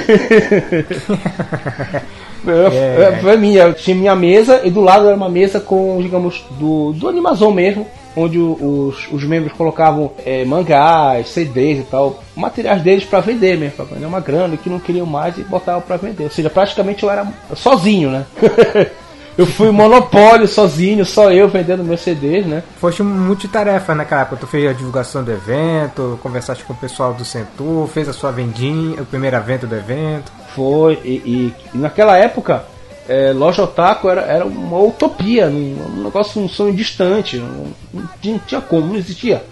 é. 2.46 3.18
Foi 3.22 3.38
minha, 3.38 3.62
eu 3.62 3.72
tinha 3.72 3.96
minha 3.96 4.14
mesa 4.14 4.60
e 4.64 4.70
do 4.70 4.82
lado 4.82 5.06
era 5.06 5.16
uma 5.16 5.30
mesa 5.30 5.58
com, 5.58 5.98
digamos, 6.02 6.44
do, 6.60 6.92
do 6.92 7.08
Animazon 7.08 7.52
mesmo, 7.52 7.86
onde 8.18 8.38
os, 8.38 9.08
os 9.12 9.24
membros 9.24 9.52
colocavam 9.52 10.12
é, 10.24 10.44
mangás, 10.44 11.28
CDs 11.28 11.80
e 11.80 11.82
tal, 11.84 12.22
materiais 12.34 12.82
deles 12.82 13.04
para 13.04 13.20
vender 13.20 13.56
mesmo, 13.56 13.76
para 13.76 13.94
vender 13.94 14.06
uma 14.06 14.20
grana 14.20 14.56
que 14.56 14.68
não 14.68 14.80
queriam 14.80 15.06
mais 15.06 15.38
e 15.38 15.42
botavam 15.42 15.82
para 15.82 15.96
vender. 15.96 16.24
Ou 16.24 16.30
seja, 16.30 16.50
praticamente 16.50 17.02
eu 17.02 17.10
era 17.10 17.26
sozinho, 17.54 18.10
né? 18.10 18.26
Eu 19.38 19.46
fui 19.46 19.70
monopólio 19.70 20.48
sozinho, 20.48 21.04
só 21.04 21.30
eu 21.30 21.48
vendendo 21.48 21.84
meus 21.84 22.00
CDs, 22.00 22.44
né? 22.44 22.60
Foste 22.80 23.04
multitarefa 23.04 23.94
naquela 23.94 24.22
época. 24.22 24.38
Tu 24.38 24.48
fez 24.48 24.68
a 24.68 24.72
divulgação 24.72 25.22
do 25.22 25.30
evento, 25.30 26.18
conversaste 26.20 26.64
com 26.64 26.72
o 26.72 26.76
pessoal 26.76 27.14
do 27.14 27.24
Centur, 27.24 27.86
fez 27.86 28.08
a 28.08 28.12
sua 28.12 28.32
vendinha, 28.32 29.00
o 29.00 29.06
primeiro 29.06 29.36
evento 29.36 29.64
do 29.64 29.76
evento. 29.76 30.32
Foi, 30.56 30.98
e, 31.04 31.08
e, 31.24 31.54
e 31.72 31.78
naquela 31.78 32.16
época, 32.16 32.64
é, 33.08 33.32
Loja 33.32 33.62
Otaku 33.62 34.08
era, 34.08 34.20
era 34.20 34.44
uma 34.44 34.78
utopia, 34.78 35.46
um, 35.46 35.76
um 35.96 36.04
negócio, 36.04 36.40
um 36.40 36.48
sonho 36.48 36.74
distante. 36.74 37.38
Não, 37.38 37.66
não, 37.92 38.08
tinha, 38.20 38.40
tinha 38.46 38.60
como, 38.60 38.88
não 38.88 38.96
existia 38.96 39.42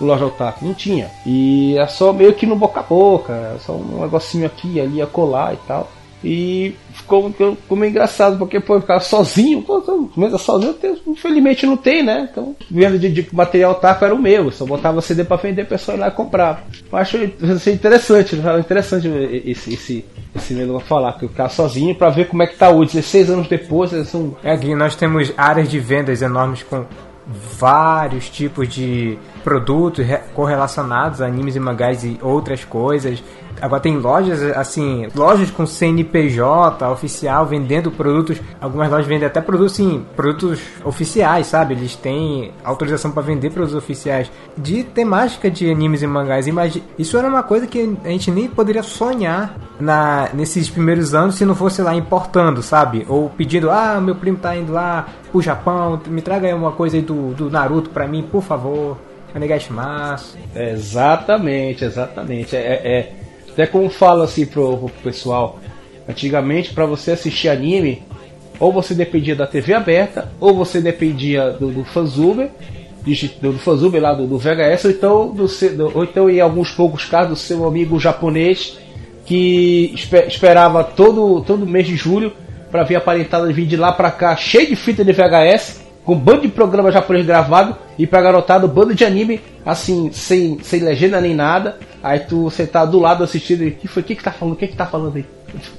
o 0.00 0.04
Loja 0.04 0.26
Otaku, 0.26 0.64
não 0.64 0.74
tinha. 0.74 1.10
E 1.24 1.76
é 1.78 1.86
só 1.86 2.12
meio 2.12 2.34
que 2.34 2.46
no 2.46 2.56
boca 2.56 2.80
a 2.80 2.82
boca, 2.82 3.32
é 3.32 3.58
só 3.58 3.72
um 3.72 4.02
negocinho 4.02 4.46
aqui, 4.46 4.80
ali, 4.80 5.00
a 5.00 5.06
colar 5.06 5.54
e 5.54 5.58
tal. 5.66 5.90
E 6.24 6.74
ficou, 6.92 7.30
ficou 7.30 7.76
meio 7.76 7.90
engraçado, 7.90 8.38
porque 8.38 8.58
pô, 8.58 8.80
ficar 8.80 9.00
sozinho, 9.00 9.62
pô, 9.62 10.10
mesa 10.16 10.38
sozinho, 10.38 10.74
tenho, 10.74 10.98
infelizmente 11.06 11.66
não 11.66 11.76
tem, 11.76 12.02
né? 12.02 12.28
Então, 12.30 12.56
venda 12.70 12.98
de, 12.98 13.10
de 13.10 13.34
material 13.34 13.74
taco 13.76 14.04
era 14.04 14.14
o 14.14 14.18
meu, 14.18 14.50
só 14.50 14.64
botava 14.64 15.00
CD 15.00 15.24
para 15.24 15.36
vender, 15.36 15.62
a 15.62 15.66
pessoa 15.66 15.96
ir 15.96 16.00
lá 16.00 16.10
comprar. 16.10 16.66
Eu 16.90 16.98
acho 16.98 17.18
interessante, 17.70 18.34
interessante 18.34 19.08
esse, 19.44 19.74
esse, 19.74 20.04
esse 20.36 20.54
medo 20.54 20.78
falar, 20.80 21.12
que 21.14 21.24
eu 21.24 21.28
ficar 21.28 21.48
sozinho 21.48 21.94
para 21.94 22.10
ver 22.10 22.28
como 22.28 22.42
é 22.42 22.46
que 22.46 22.56
tá 22.56 22.70
hoje, 22.70 22.92
16 22.92 23.30
anos 23.30 23.48
depois. 23.48 23.90
São... 24.08 24.36
É, 24.42 24.52
aqui 24.52 24.74
nós 24.74 24.94
temos 24.96 25.32
áreas 25.36 25.68
de 25.68 25.78
vendas 25.78 26.22
enormes 26.22 26.62
com 26.62 26.84
vários 27.58 28.30
tipos 28.30 28.68
de 28.68 29.18
produtos 29.42 30.06
correlacionados 30.34 31.20
a 31.20 31.26
animes 31.26 31.56
e 31.56 31.60
mangás 31.60 32.04
e 32.04 32.18
outras 32.22 32.64
coisas. 32.64 33.22
Agora 33.60 33.80
tem 33.80 33.96
lojas, 33.96 34.42
assim, 34.56 35.08
lojas 35.14 35.50
com 35.50 35.66
CNPJ 35.66 36.88
oficial 36.90 37.46
vendendo 37.46 37.90
produtos. 37.90 38.40
Algumas 38.60 38.90
lojas 38.90 39.06
vendem 39.06 39.26
até 39.26 39.40
produtos, 39.40 39.74
sim, 39.74 40.04
produtos 40.14 40.60
oficiais, 40.84 41.46
sabe? 41.46 41.74
Eles 41.74 41.96
têm 41.96 42.52
autorização 42.64 43.10
para 43.10 43.22
vender 43.22 43.50
produtos 43.50 43.76
oficiais 43.76 44.30
de 44.56 44.82
temática 44.82 45.50
de 45.50 45.70
animes 45.70 46.02
e 46.02 46.06
mangás. 46.06 46.46
Imagina, 46.46 46.84
isso 46.98 47.16
era 47.16 47.28
uma 47.28 47.42
coisa 47.42 47.66
que 47.66 47.96
a 48.04 48.08
gente 48.08 48.30
nem 48.30 48.48
poderia 48.48 48.82
sonhar 48.82 49.56
na, 49.80 50.28
nesses 50.32 50.68
primeiros 50.68 51.14
anos 51.14 51.36
se 51.36 51.44
não 51.44 51.54
fosse 51.54 51.82
lá 51.82 51.94
importando, 51.94 52.62
sabe? 52.62 53.06
Ou 53.08 53.30
pedindo, 53.30 53.70
ah, 53.70 54.00
meu 54.00 54.14
primo 54.14 54.38
tá 54.38 54.56
indo 54.56 54.72
lá 54.72 55.06
pro 55.30 55.40
Japão, 55.40 56.00
me 56.06 56.22
traga 56.22 56.46
aí 56.46 56.54
uma 56.54 56.72
coisa 56.72 56.96
aí 56.96 57.02
do, 57.02 57.34
do 57.34 57.50
Naruto 57.50 57.90
pra 57.90 58.06
mim, 58.06 58.22
por 58.22 58.42
favor. 58.42 58.96
Onegashimasu. 59.34 60.38
Exatamente, 60.54 61.84
exatamente. 61.84 62.56
É, 62.56 62.60
é, 62.60 63.12
até 63.56 63.66
como 63.66 63.88
falo 63.88 64.22
assim 64.22 64.44
pro, 64.44 64.76
pro 64.76 64.90
pessoal, 65.02 65.58
antigamente 66.06 66.74
para 66.74 66.84
você 66.84 67.12
assistir 67.12 67.48
anime, 67.48 68.02
ou 68.60 68.70
você 68.70 68.94
dependia 68.94 69.34
da 69.34 69.46
TV 69.46 69.72
aberta, 69.72 70.30
ou 70.38 70.54
você 70.54 70.78
dependia 70.78 71.52
do, 71.52 71.70
do 71.70 71.82
Fanzuber, 71.82 72.50
do, 73.40 73.52
do 73.52 73.58
Fanzuber 73.58 74.02
lá 74.02 74.12
do, 74.12 74.26
do 74.26 74.36
VHS, 74.36 74.84
ou 74.84 74.90
então, 74.90 75.28
do, 75.28 75.46
ou 75.94 76.04
então 76.04 76.28
em 76.28 76.38
alguns 76.38 76.70
poucos 76.70 77.06
casos 77.06 77.30
do 77.30 77.36
seu 77.36 77.66
amigo 77.66 77.98
japonês 77.98 78.78
que 79.24 79.90
esper, 79.94 80.26
esperava 80.28 80.84
todo, 80.84 81.40
todo 81.40 81.66
mês 81.66 81.86
de 81.86 81.96
julho 81.96 82.34
para 82.70 82.82
ver 82.82 82.96
a 82.96 83.00
parentada 83.00 83.50
vir 83.50 83.66
de 83.66 83.76
lá 83.76 83.90
para 83.90 84.10
cá 84.10 84.36
cheio 84.36 84.68
de 84.68 84.76
fita 84.76 85.02
de 85.02 85.12
VHS 85.12 85.85
com 86.06 86.14
um 86.14 86.18
bando 86.18 86.42
de 86.42 86.48
programa 86.48 86.92
japonês 86.92 87.26
gravado 87.26 87.76
e 87.98 88.06
pra 88.06 88.22
garotada, 88.22 88.68
bando 88.68 88.94
de 88.94 89.04
anime, 89.04 89.40
assim, 89.64 90.10
sem, 90.12 90.56
sem 90.62 90.80
legenda 90.80 91.20
nem 91.20 91.34
nada. 91.34 91.78
Aí 92.00 92.20
tu 92.20 92.44
você 92.44 92.64
tá 92.64 92.84
do 92.84 93.00
lado 93.00 93.24
assistindo 93.24 93.64
e 93.64 93.72
que 93.72 93.88
foi? 93.88 94.02
O 94.02 94.06
que 94.06 94.14
que 94.14 94.22
tá 94.22 94.30
falando? 94.30 94.54
O 94.54 94.56
que 94.56 94.68
que 94.68 94.76
tá 94.76 94.86
falando 94.86 95.16
aí? 95.16 95.26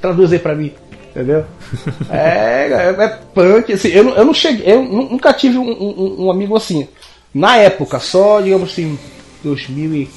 Traduz 0.01 0.33
aí 0.33 0.39
pra 0.39 0.53
mim. 0.53 0.73
Entendeu? 1.11 1.45
é, 2.11 2.67
é, 2.67 3.03
é, 3.03 3.07
punk, 3.33 3.71
assim, 3.71 3.87
eu, 3.87 4.09
eu 4.09 4.25
não 4.25 4.33
cheguei, 4.33 4.71
eu 4.71 4.83
nunca 4.83 5.31
tive 5.33 5.57
um, 5.57 5.71
um, 5.71 6.25
um, 6.25 6.31
amigo 6.31 6.55
assim. 6.57 6.89
Na 7.33 7.55
época, 7.57 7.97
só, 7.97 8.41
digamos 8.41 8.71
assim, 8.71 8.99
2000 9.43 10.07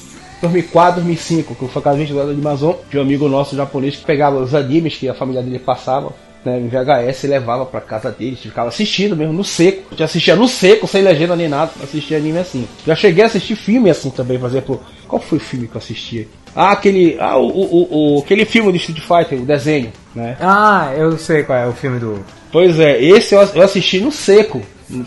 2004, 0.43 1.03
2005, 1.03 1.55
que 1.55 1.69
foi 1.69 1.83
a 1.85 1.97
gente 1.97 2.15
do 2.15 2.21
Amazon, 2.21 2.75
de 2.91 2.99
um 2.99 3.03
amigo 3.03 3.29
nosso 3.29 3.55
japonês 3.55 3.97
que 3.97 4.05
pegava 4.07 4.39
os 4.39 4.55
animes 4.55 4.97
que 4.97 5.07
a 5.07 5.13
família 5.13 5.43
dele 5.43 5.59
passava 5.59 6.15
né, 6.45 6.59
em 6.59 6.69
VHS 6.69 7.25
levava 7.25 7.67
pra 7.67 7.81
casa 7.81 8.11
dele, 8.11 8.37
ficava 8.37 8.69
assistindo 8.69 9.17
mesmo 9.17 9.33
no 9.33 9.45
seco. 9.45 9.95
Já 9.97 10.07
assistia 10.07 10.37
no 10.37 10.49
seco, 10.49 10.87
sem 10.87 11.03
legenda 11.03 11.37
nem 11.37 11.49
nada, 11.49 11.71
assistia 11.83 12.17
anime 12.17 12.39
assim. 12.39 12.67
Já 12.87 12.95
cheguei 12.95 13.23
a 13.25 13.27
assistir 13.27 13.57
filme 13.57 13.91
assim 13.91 14.11
também, 14.11 14.39
por 14.39 14.49
exemplo. 14.49 14.81
Qual 15.07 15.21
foi 15.21 15.39
o 15.39 15.41
filme 15.41 15.67
que 15.67 15.75
eu 15.75 15.79
assisti? 15.79 16.29
Ah, 16.55 16.73
aquele. 16.73 17.17
Ah, 17.21 17.37
o, 17.37 17.47
o, 17.47 18.17
o, 18.17 18.19
aquele 18.21 18.45
filme 18.45 18.73
do 18.73 18.77
Street 18.77 19.01
Fighter, 19.01 19.41
o 19.41 19.47
desenho, 19.47 19.93
né? 20.15 20.37
Ah, 20.41 20.93
eu 20.97 21.17
sei 21.19 21.43
qual 21.43 21.59
é 21.59 21.67
o 21.67 21.73
filme 21.73 21.99
do. 21.99 22.25
Pois 22.51 22.81
é, 22.81 23.01
esse 23.01 23.35
eu, 23.35 23.41
eu 23.55 23.63
assisti 23.63 24.01
no 24.01 24.11
seco, 24.11 24.61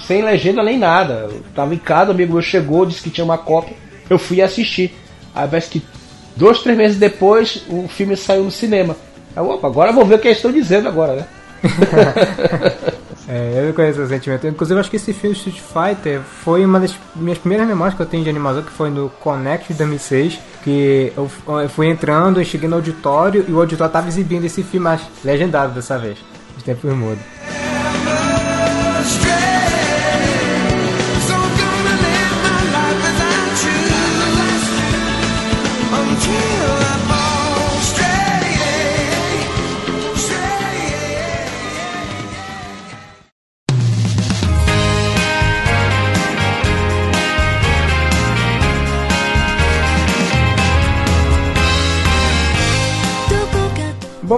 sem 0.06 0.22
legenda 0.22 0.64
nem 0.64 0.78
nada. 0.78 1.28
Eu 1.30 1.42
tava 1.54 1.74
em 1.74 1.78
casa, 1.78 2.12
o 2.12 2.14
amigo 2.14 2.34
meu 2.34 2.42
chegou, 2.42 2.86
disse 2.86 3.02
que 3.02 3.10
tinha 3.10 3.26
uma 3.26 3.38
cópia, 3.38 3.76
eu 4.10 4.18
fui 4.18 4.42
assistir. 4.42 4.94
Aí 5.36 5.48
parece 5.48 5.70
que 5.70 5.84
dois, 6.36 6.60
três 6.60 6.78
meses 6.78 6.98
depois 6.98 7.64
o 7.68 7.88
filme 7.88 8.16
saiu 8.16 8.44
no 8.44 8.52
cinema. 8.52 8.96
Opa, 9.36 9.68
agora 9.68 9.92
vou 9.92 10.06
ver 10.06 10.16
o 10.16 10.20
que 10.20 10.28
eles 10.28 10.38
estão 10.38 10.52
dizendo 10.52 10.88
agora, 10.88 11.16
né? 11.16 11.28
é, 13.28 13.66
eu 13.68 13.74
conheço 13.74 14.02
o 14.02 14.08
sentimento. 14.08 14.46
Inclusive, 14.48 14.80
acho 14.80 14.90
que 14.90 14.98
esse 14.98 15.14
filme 15.14 15.36
Street 15.36 15.60
Fighter 15.60 16.22
foi 16.22 16.66
uma 16.66 16.80
das 16.80 16.94
minhas 17.16 17.38
primeiras 17.38 17.68
memórias 17.68 17.96
que 17.96 18.02
eu 18.02 18.06
tenho 18.06 18.24
de 18.24 18.30
animação, 18.30 18.62
que 18.62 18.72
foi 18.72 18.90
no 18.90 19.10
Connect 19.10 19.72
de 19.72 19.78
2006, 19.78 20.40
que 20.64 21.14
eu, 21.16 21.30
eu 21.62 21.70
fui 21.70 21.88
entrando, 21.88 22.40
eu 22.40 22.46
cheguei 22.46 22.70
no 22.70 22.76
auditório 22.76 23.46
e 23.48 23.52
o 23.52 23.60
auditório 23.60 23.90
estava 23.90 24.08
exibindo 24.08 24.46
esse 24.46 24.62
filme 24.62 24.84
mais 24.84 25.02
legendado 25.24 25.74
dessa 25.74 25.98
vez, 25.98 26.18
de 26.58 26.64
tempo 26.64 26.88
mudo. 26.88 27.20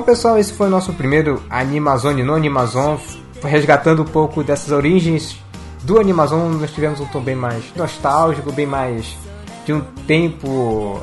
Pessoal, 0.06 0.38
esse 0.38 0.54
foi 0.54 0.68
o 0.68 0.70
nosso 0.70 0.94
primeiro 0.94 1.42
Animazone 1.50 2.22
no 2.22 2.36
Animazon, 2.36 2.98
resgatando 3.44 4.04
um 4.04 4.06
pouco 4.06 4.44
dessas 4.44 4.72
origens 4.72 5.36
do 5.82 6.00
Animazon, 6.00 6.50
nós 6.50 6.72
tivemos 6.72 7.00
um 7.00 7.06
tom 7.08 7.22
bem 7.22 7.36
mais 7.36 7.64
nostálgico, 7.76 8.52
bem 8.52 8.68
mais 8.68 9.18
de 9.66 9.74
um 9.74 9.82
tempo 10.06 11.02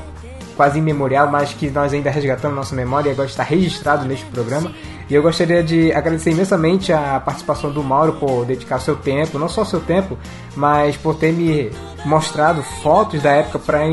quase 0.57 0.79
imemorial, 0.79 1.29
mas 1.29 1.53
que 1.53 1.69
nós 1.69 1.93
ainda 1.93 2.11
resgatamos 2.11 2.57
nossa 2.57 2.77
memória 2.77 3.09
e 3.09 3.13
agora 3.13 3.29
está 3.29 3.43
registrado 3.43 4.05
neste 4.07 4.25
programa. 4.27 4.73
E 5.11 5.15
eu 5.15 5.23
gostaria 5.23 5.65
de 5.65 5.93
agradecer 5.93 6.31
imensamente 6.31 6.93
a 6.93 7.19
participação 7.19 7.73
do 7.73 7.83
Mauro 7.83 8.13
por 8.15 8.45
dedicar 8.45 8.79
seu 8.79 8.95
tempo, 8.95 9.37
não 9.37 9.49
só 9.49 9.65
seu 9.65 9.81
tempo, 9.81 10.17
mas 10.55 10.97
por 10.97 11.17
ter 11.17 11.33
me 11.33 11.73
mostrado 12.05 12.63
fotos 12.63 13.21
da 13.21 13.33
época 13.33 13.59
para 13.59 13.85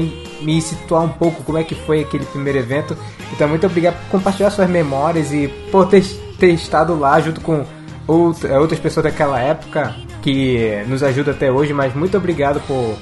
me 0.41 0.61
situar 0.61 1.03
um 1.03 1.09
pouco 1.09 1.43
como 1.43 1.57
é 1.57 1.63
que 1.63 1.75
foi 1.75 2.01
aquele 2.01 2.25
primeiro 2.25 2.59
evento. 2.59 2.97
Então, 3.33 3.47
muito 3.47 3.65
obrigado 3.65 3.99
por 4.03 4.11
compartilhar 4.11 4.49
suas 4.49 4.69
memórias 4.69 5.31
e 5.31 5.47
por 5.71 5.87
ter, 5.87 6.03
ter 6.37 6.53
estado 6.53 6.97
lá 6.97 7.19
junto 7.19 7.41
com 7.41 7.65
outras 8.07 8.79
pessoas 8.79 9.03
daquela 9.03 9.39
época 9.39 9.95
que 10.21 10.83
nos 10.87 11.03
ajuda 11.03 11.31
até 11.31 11.51
hoje, 11.51 11.73
mas 11.73 11.93
muito 11.93 12.17
obrigado 12.17 12.59
por 12.61 12.97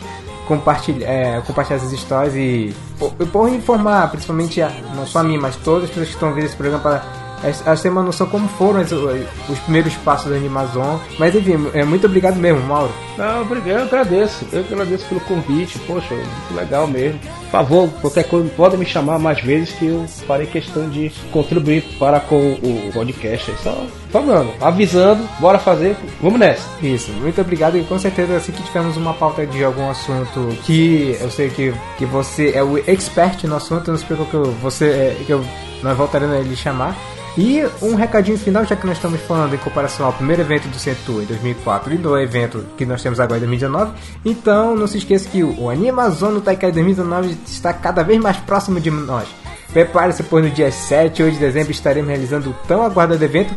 compartilhar, 0.48 1.10
é, 1.10 1.42
compartilhar 1.42 1.78
essas 1.78 1.92
histórias 1.92 2.36
e 2.36 2.74
por, 3.00 3.12
por 3.14 3.50
informar, 3.50 4.10
principalmente 4.10 4.62
a, 4.62 4.70
não 4.96 5.06
só 5.06 5.20
a 5.20 5.24
mim, 5.24 5.38
mas 5.38 5.56
todas 5.58 5.86
as 5.86 5.90
pessoas 5.90 6.08
que 6.08 6.14
estão 6.14 6.34
vendo 6.34 6.46
esse 6.46 6.56
programa 6.56 6.82
para 6.82 7.27
elas 7.44 7.82
têm 7.82 7.92
uma 7.92 8.02
noção 8.02 8.28
como 8.28 8.48
foram 8.48 8.82
os, 8.82 8.92
os 8.92 9.60
primeiros 9.60 9.94
passos 9.98 10.30
da 10.30 10.36
Animazon. 10.38 11.00
Mas 11.20 11.36
enfim, 11.36 11.70
é, 11.74 11.84
muito 11.84 12.08
obrigado 12.08 12.36
mesmo, 12.36 12.62
Mauro. 12.62 12.92
Não, 13.18 13.42
obrigado, 13.42 13.80
eu 13.80 13.84
agradeço. 13.86 14.46
Eu 14.52 14.62
agradeço 14.62 15.06
pelo 15.06 15.22
convite. 15.22 15.80
Poxa, 15.80 16.16
muito 16.16 16.56
legal 16.56 16.88
mesmo. 16.88 17.20
Por 17.48 17.52
favor, 17.52 17.90
qualquer 18.02 18.26
coisa, 18.26 18.50
podem 18.56 18.80
me 18.80 18.86
chamar 18.86 19.18
mais 19.18 19.42
vezes 19.42 19.72
que 19.72 19.86
eu 19.86 20.06
farei 20.28 20.46
questão 20.46 20.90
de 20.90 21.10
contribuir 21.32 21.82
para 21.98 22.20
com 22.20 22.36
o 22.36 22.92
podcast. 22.94 23.54
Só 23.64 23.88
falando, 24.12 24.52
avisando, 24.62 25.28
bora 25.40 25.58
fazer, 25.58 25.96
vamos 26.22 26.40
nessa. 26.40 26.68
Isso, 26.82 27.12
muito 27.14 27.40
obrigado 27.40 27.78
e 27.78 27.84
com 27.84 27.98
certeza 27.98 28.36
assim 28.36 28.52
que 28.52 28.64
tivermos 28.64 28.98
uma 28.98 29.14
pauta 29.14 29.46
de 29.46 29.64
algum 29.64 29.90
assunto 29.90 30.50
que 30.66 31.18
eu 31.22 31.32
sei 31.32 31.50
que, 31.50 31.74
que 31.98 32.06
você 32.06 32.52
é 32.54 32.64
o 32.64 32.78
expert 32.78 33.46
no 33.46 33.56
assunto, 33.56 33.92
não 33.92 33.98
se 33.98 34.06
preocupe 34.06 34.32
que 34.32 34.38
você 34.62 34.86
é, 34.86 35.24
que 35.26 35.32
eu, 35.32 35.44
nós 35.82 35.98
voltaremos 35.98 36.36
a 36.36 36.40
lhe 36.40 36.56
chamar. 36.56 36.96
E 37.38 37.64
um 37.84 37.94
recadinho 37.94 38.36
final, 38.36 38.66
já 38.66 38.76
que 38.76 38.88
nós 38.88 38.98
estamos 38.98 39.22
falando 39.22 39.54
em 39.54 39.60
comparação 39.60 40.08
ao 40.08 40.14
primeiro 40.14 40.42
evento 40.42 40.68
do 40.70 40.80
Centur 40.80 41.22
em 41.22 41.26
2004 41.26 41.94
e 41.94 41.98
do 41.98 42.18
evento 42.18 42.66
que 42.76 42.84
nós 42.84 43.04
temos 43.04 43.20
agora 43.20 43.38
em 43.38 43.42
2019. 43.42 43.92
Então, 44.26 44.76
não 44.76 44.88
se 44.88 44.98
esqueça 44.98 45.30
que 45.30 45.44
o 45.44 45.70
Animazon 45.70 46.32
no 46.32 46.42
Taikai 46.42 46.72
2019 46.72 47.37
está 47.46 47.74
cada 47.74 48.04
vez 48.04 48.20
mais 48.20 48.38
próximo 48.38 48.80
de 48.80 48.90
nós. 48.90 49.28
Prepare-se, 49.72 50.24
pois 50.24 50.44
no 50.44 50.50
dia 50.50 50.72
7 50.72 51.22
ou 51.22 51.28
8 51.28 51.36
de 51.36 51.40
dezembro 51.40 51.72
estaremos 51.72 52.10
realizando 52.10 52.50
o 52.50 52.68
tão 52.68 52.84
aguardado 52.84 53.24
evento, 53.24 53.54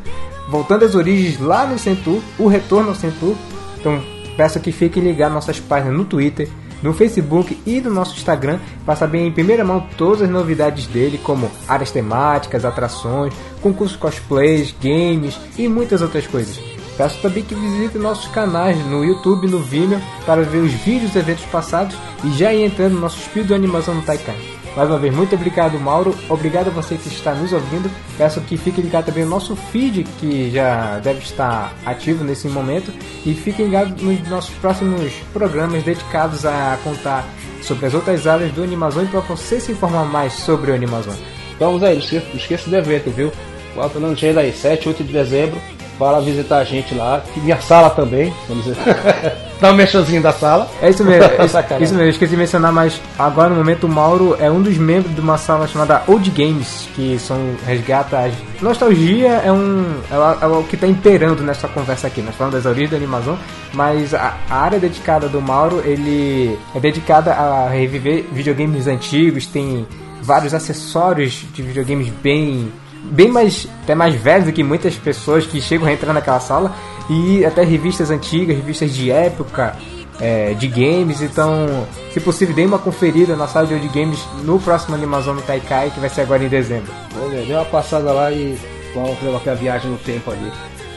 voltando 0.49 0.85
às 0.85 0.95
origens 0.95 1.39
lá 1.39 1.67
no 1.67 1.79
Centur, 1.79 2.21
o 2.39 2.47
retorno 2.49 2.91
ao 2.91 2.95
Centur. 2.95 3.35
Então, 3.79 4.03
peço 4.37 4.61
que 4.61 4.73
fiquem 4.73 5.03
ligados 5.03 5.35
nossas 5.35 5.61
páginas 5.61 5.97
no 5.97 6.05
Twitter, 6.05 6.49
no 6.83 6.93
Facebook 6.93 7.61
e 7.67 7.81
no 7.81 7.91
nosso 7.91 8.17
Instagram 8.17 8.59
para 8.85 8.97
saber 8.97 9.19
em 9.19 9.33
primeira 9.33 9.65
mão 9.65 9.87
todas 9.97 10.23
as 10.23 10.31
novidades 10.31 10.87
dele, 10.87 11.19
como 11.23 11.51
áreas 11.69 11.91
temáticas, 11.91 12.65
atrações, 12.65 13.35
concursos 13.63 13.97
cosplays, 13.97 14.75
games 14.83 15.39
e 15.57 15.69
muitas 15.69 16.03
outras 16.03 16.27
coisas. 16.27 16.80
Peço 16.97 17.21
também 17.21 17.43
que 17.43 17.55
visite 17.55 17.99
nossos 17.99 18.31
canais 18.31 18.77
no 18.87 19.05
YouTube 19.05 19.47
e 19.47 19.51
no 19.51 19.61
Vimeo 19.61 20.01
para 20.27 20.43
ver 20.43 20.59
os 20.59 20.73
vídeos 20.73 21.13
dos 21.13 21.17
eventos 21.17 21.45
passados 21.47 21.97
e 22.25 22.31
já 22.37 22.53
ir 22.53 22.65
entrando 22.65 22.95
no 22.95 23.01
nosso 23.01 23.19
espírito 23.19 23.49
de 23.49 23.55
animação 23.55 23.95
no 23.95 24.03
Taikan. 24.03 24.35
Mais 24.77 24.89
uma 24.89 24.99
vez, 24.99 25.13
muito 25.15 25.35
obrigado, 25.35 25.79
Mauro. 25.81 26.15
Obrigado 26.29 26.69
a 26.69 26.71
você 26.71 26.95
que 26.95 27.09
está 27.09 27.35
nos 27.35 27.53
ouvindo. 27.53 27.91
Peço 28.17 28.41
que 28.43 28.57
fique 28.57 28.81
ligado 28.81 29.07
também 29.07 29.25
no 29.25 29.31
nosso 29.31 29.57
feed, 29.57 30.05
que 30.21 30.51
já 30.51 30.99
deve 31.01 31.21
estar 31.21 31.75
ativo 31.85 32.23
nesse 32.23 32.49
momento. 32.49 32.93
E 33.27 33.35
fiquem 33.35 33.67
ligados 33.67 34.01
nos 34.01 34.29
nossos 34.29 34.55
próximos 34.57 35.13
programas 35.33 35.83
dedicados 35.83 36.47
a 36.47 36.79
contar 36.85 37.27
sobre 37.63 37.87
as 37.87 37.95
outras 37.95 38.27
áreas 38.27 38.53
do 38.53 38.63
Animazon 38.63 39.03
e 39.05 39.09
para 39.09 39.21
você 39.21 39.61
se 39.61 39.73
informar 39.73 40.05
mais 40.05 40.35
sobre 40.35 40.71
o 40.71 40.75
Animazon. 40.75 41.15
Vamos 41.59 41.83
aí, 41.83 41.97
não 41.97 42.37
esqueça 42.37 42.71
do 42.71 42.77
evento, 42.77 43.11
viu? 43.11 43.33
Falta 43.75 43.99
não 43.99 44.17
chega 44.17 44.41
aí, 44.41 44.53
7, 44.53 44.89
8 44.89 45.05
de 45.05 45.13
dezembro 45.13 45.61
para 46.01 46.19
visitar 46.19 46.61
a 46.61 46.65
gente 46.65 46.95
lá. 46.95 47.23
E 47.37 47.41
minha 47.41 47.61
sala 47.61 47.91
também, 47.91 48.33
vamos 48.49 48.65
dizer. 48.65 48.79
Dá 49.61 49.71
um 49.71 49.75
mexãozinho 49.75 50.23
da 50.23 50.33
sala. 50.33 50.67
É 50.81 50.89
isso 50.89 51.05
mesmo, 51.05 51.25
é 51.25 51.45
isso, 51.45 51.59
isso 51.59 51.77
mesmo, 51.79 52.01
eu 52.01 52.09
esqueci 52.09 52.31
de 52.31 52.39
mencionar, 52.39 52.73
mas 52.73 52.99
agora 53.19 53.51
no 53.51 53.57
momento 53.57 53.85
o 53.85 53.89
Mauro 53.89 54.35
é 54.41 54.51
um 54.51 54.63
dos 54.63 54.79
membros 54.79 55.15
de 55.15 55.21
uma 55.21 55.37
sala 55.37 55.69
chamada 55.69 56.03
Old 56.07 56.31
Games, 56.31 56.89
que 56.97 57.19
são 57.19 57.37
resgata 57.67 58.31
nostalgia 58.63 59.43
é 59.45 59.53
um 59.53 59.85
é, 60.11 60.45
é 60.45 60.47
o 60.47 60.63
que 60.65 60.77
está 60.77 60.87
imperando 60.87 61.43
nessa 61.43 61.69
conversa 61.69 62.07
aqui. 62.07 62.23
Nós 62.23 62.35
falamos 62.35 62.57
das 62.57 62.65
origens 62.65 62.91
da 62.91 62.97
animação, 62.97 63.39
mas 63.75 64.15
a, 64.15 64.35
a, 64.49 64.57
área 64.57 64.81
dedicada 64.81 65.29
do 65.29 65.43
Mauro, 65.43 65.83
ele 65.85 66.59
é 66.75 66.81
dedicada 66.81 67.35
a 67.35 67.69
reviver 67.69 68.25
videogames 68.33 68.87
antigos, 68.87 69.45
tem 69.45 69.87
vários 70.23 70.55
acessórios 70.55 71.45
de 71.53 71.63
videogames 71.63 72.09
bem 72.23 72.73
bem 73.05 73.29
mais 73.29 73.67
até 73.83 73.95
mais 73.95 74.15
velhos 74.15 74.47
do 74.47 74.53
que 74.53 74.63
muitas 74.63 74.95
pessoas 74.95 75.47
que 75.47 75.61
chegam 75.61 75.87
a 75.87 75.93
entrar 75.93 76.13
naquela 76.13 76.41
sala 76.41 76.75
e 77.09 77.45
até 77.45 77.65
revistas 77.65 78.11
antigas, 78.11 78.57
revistas 78.57 78.95
de 78.95 79.11
época, 79.11 79.77
é, 80.21 80.55
de 80.55 80.69
games. 80.69 81.23
Então, 81.23 81.87
se 82.13 82.21
possível, 82.21 82.55
dê 82.55 82.65
uma 82.65 82.79
conferida 82.79 83.35
na 83.37 83.49
sala 83.49 83.67
de 83.67 83.89
games 83.89 84.21
no 84.45 84.61
próximo 84.61 84.95
animação 84.95 85.35
no 85.35 85.43
Taikai, 85.43 85.91
que 85.91 85.99
vai 85.99 86.09
ser 86.09 86.23
agora 86.23 86.45
em 86.45 86.49
dezembro. 86.49 86.93
Olha, 87.21 87.43
dê 87.45 87.53
uma 87.53 87.65
passada 87.65 88.13
lá 88.13 88.31
e 88.31 88.57
vamos 88.95 89.19
fazer 89.19 89.31
uma 89.31 89.55
viagem 89.55 89.91
no 89.91 89.99
tempo 89.99 90.31
ali. 90.31 90.53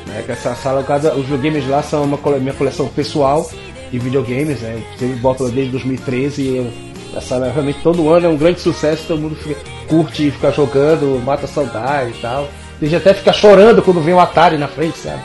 Né? 0.06 0.22
Que 0.26 0.32
essa 0.34 0.54
sala, 0.56 0.84
cada, 0.84 1.16
os 1.16 1.26
videogames 1.26 1.68
lá 1.68 1.82
são 1.82 2.04
uma 2.04 2.20
minha 2.40 2.54
coleção 2.54 2.88
pessoal 2.88 3.50
de 3.92 4.00
videogames, 4.00 4.60
né? 4.62 4.82
Eu 5.00 5.16
boto 5.18 5.48
desde 5.50 5.72
2013 5.72 6.42
e 6.42 6.58
eu, 6.58 6.72
essa 7.16 7.38
realmente 7.40 7.80
todo 7.82 8.12
ano 8.12 8.26
é 8.26 8.30
um 8.30 8.38
grande 8.38 8.60
sucesso, 8.60 9.06
todo 9.08 9.22
mundo 9.22 9.36
fica, 9.36 9.60
curte 9.88 10.32
ficar 10.32 10.52
jogando, 10.52 11.22
mata 11.24 11.48
saudade 11.48 12.12
e 12.12 12.22
tal. 12.22 12.48
Tem 12.80 12.90
gente 12.90 13.02
até 13.02 13.14
fica 13.14 13.32
chorando 13.32 13.82
quando 13.82 14.02
vem 14.02 14.14
um 14.14 14.20
Atari 14.20 14.58
na 14.58 14.68
frente, 14.68 14.98
sabe? 14.98 15.22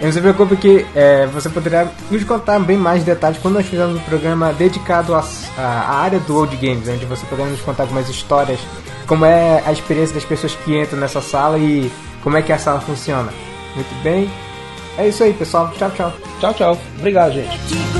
Não 0.00 0.12
se 0.12 0.20
preocupe 0.20 0.56
que 0.56 0.86
é, 0.94 1.26
você 1.26 1.48
poderá 1.48 1.88
nos 2.10 2.24
contar 2.24 2.58
bem 2.60 2.76
mais 2.76 3.02
detalhes 3.02 3.38
quando 3.38 3.54
nós 3.54 3.66
fizermos 3.66 3.96
um 3.96 4.04
programa 4.04 4.52
dedicado 4.52 5.14
à, 5.14 5.24
à 5.58 5.96
área 6.02 6.18
do 6.20 6.36
Old 6.36 6.56
Games, 6.56 6.88
onde 6.88 7.04
você 7.06 7.24
poderá 7.26 7.48
nos 7.48 7.60
contar 7.60 7.84
algumas 7.84 8.08
histórias, 8.08 8.60
como 9.06 9.24
é 9.24 9.62
a 9.66 9.72
experiência 9.72 10.14
das 10.14 10.24
pessoas 10.24 10.54
que 10.54 10.78
entram 10.78 10.98
nessa 11.00 11.20
sala 11.20 11.58
e 11.58 11.90
como 12.22 12.36
é 12.36 12.42
que 12.42 12.52
a 12.52 12.58
sala 12.58 12.80
funciona. 12.80 13.32
Muito 13.74 14.02
bem. 14.02 14.30
É 14.98 15.08
isso 15.08 15.22
aí, 15.22 15.32
pessoal. 15.32 15.70
Tchau, 15.76 15.90
tchau. 15.90 16.12
Tchau, 16.40 16.54
tchau. 16.54 16.78
Obrigado, 16.98 17.32
gente. 17.32 17.95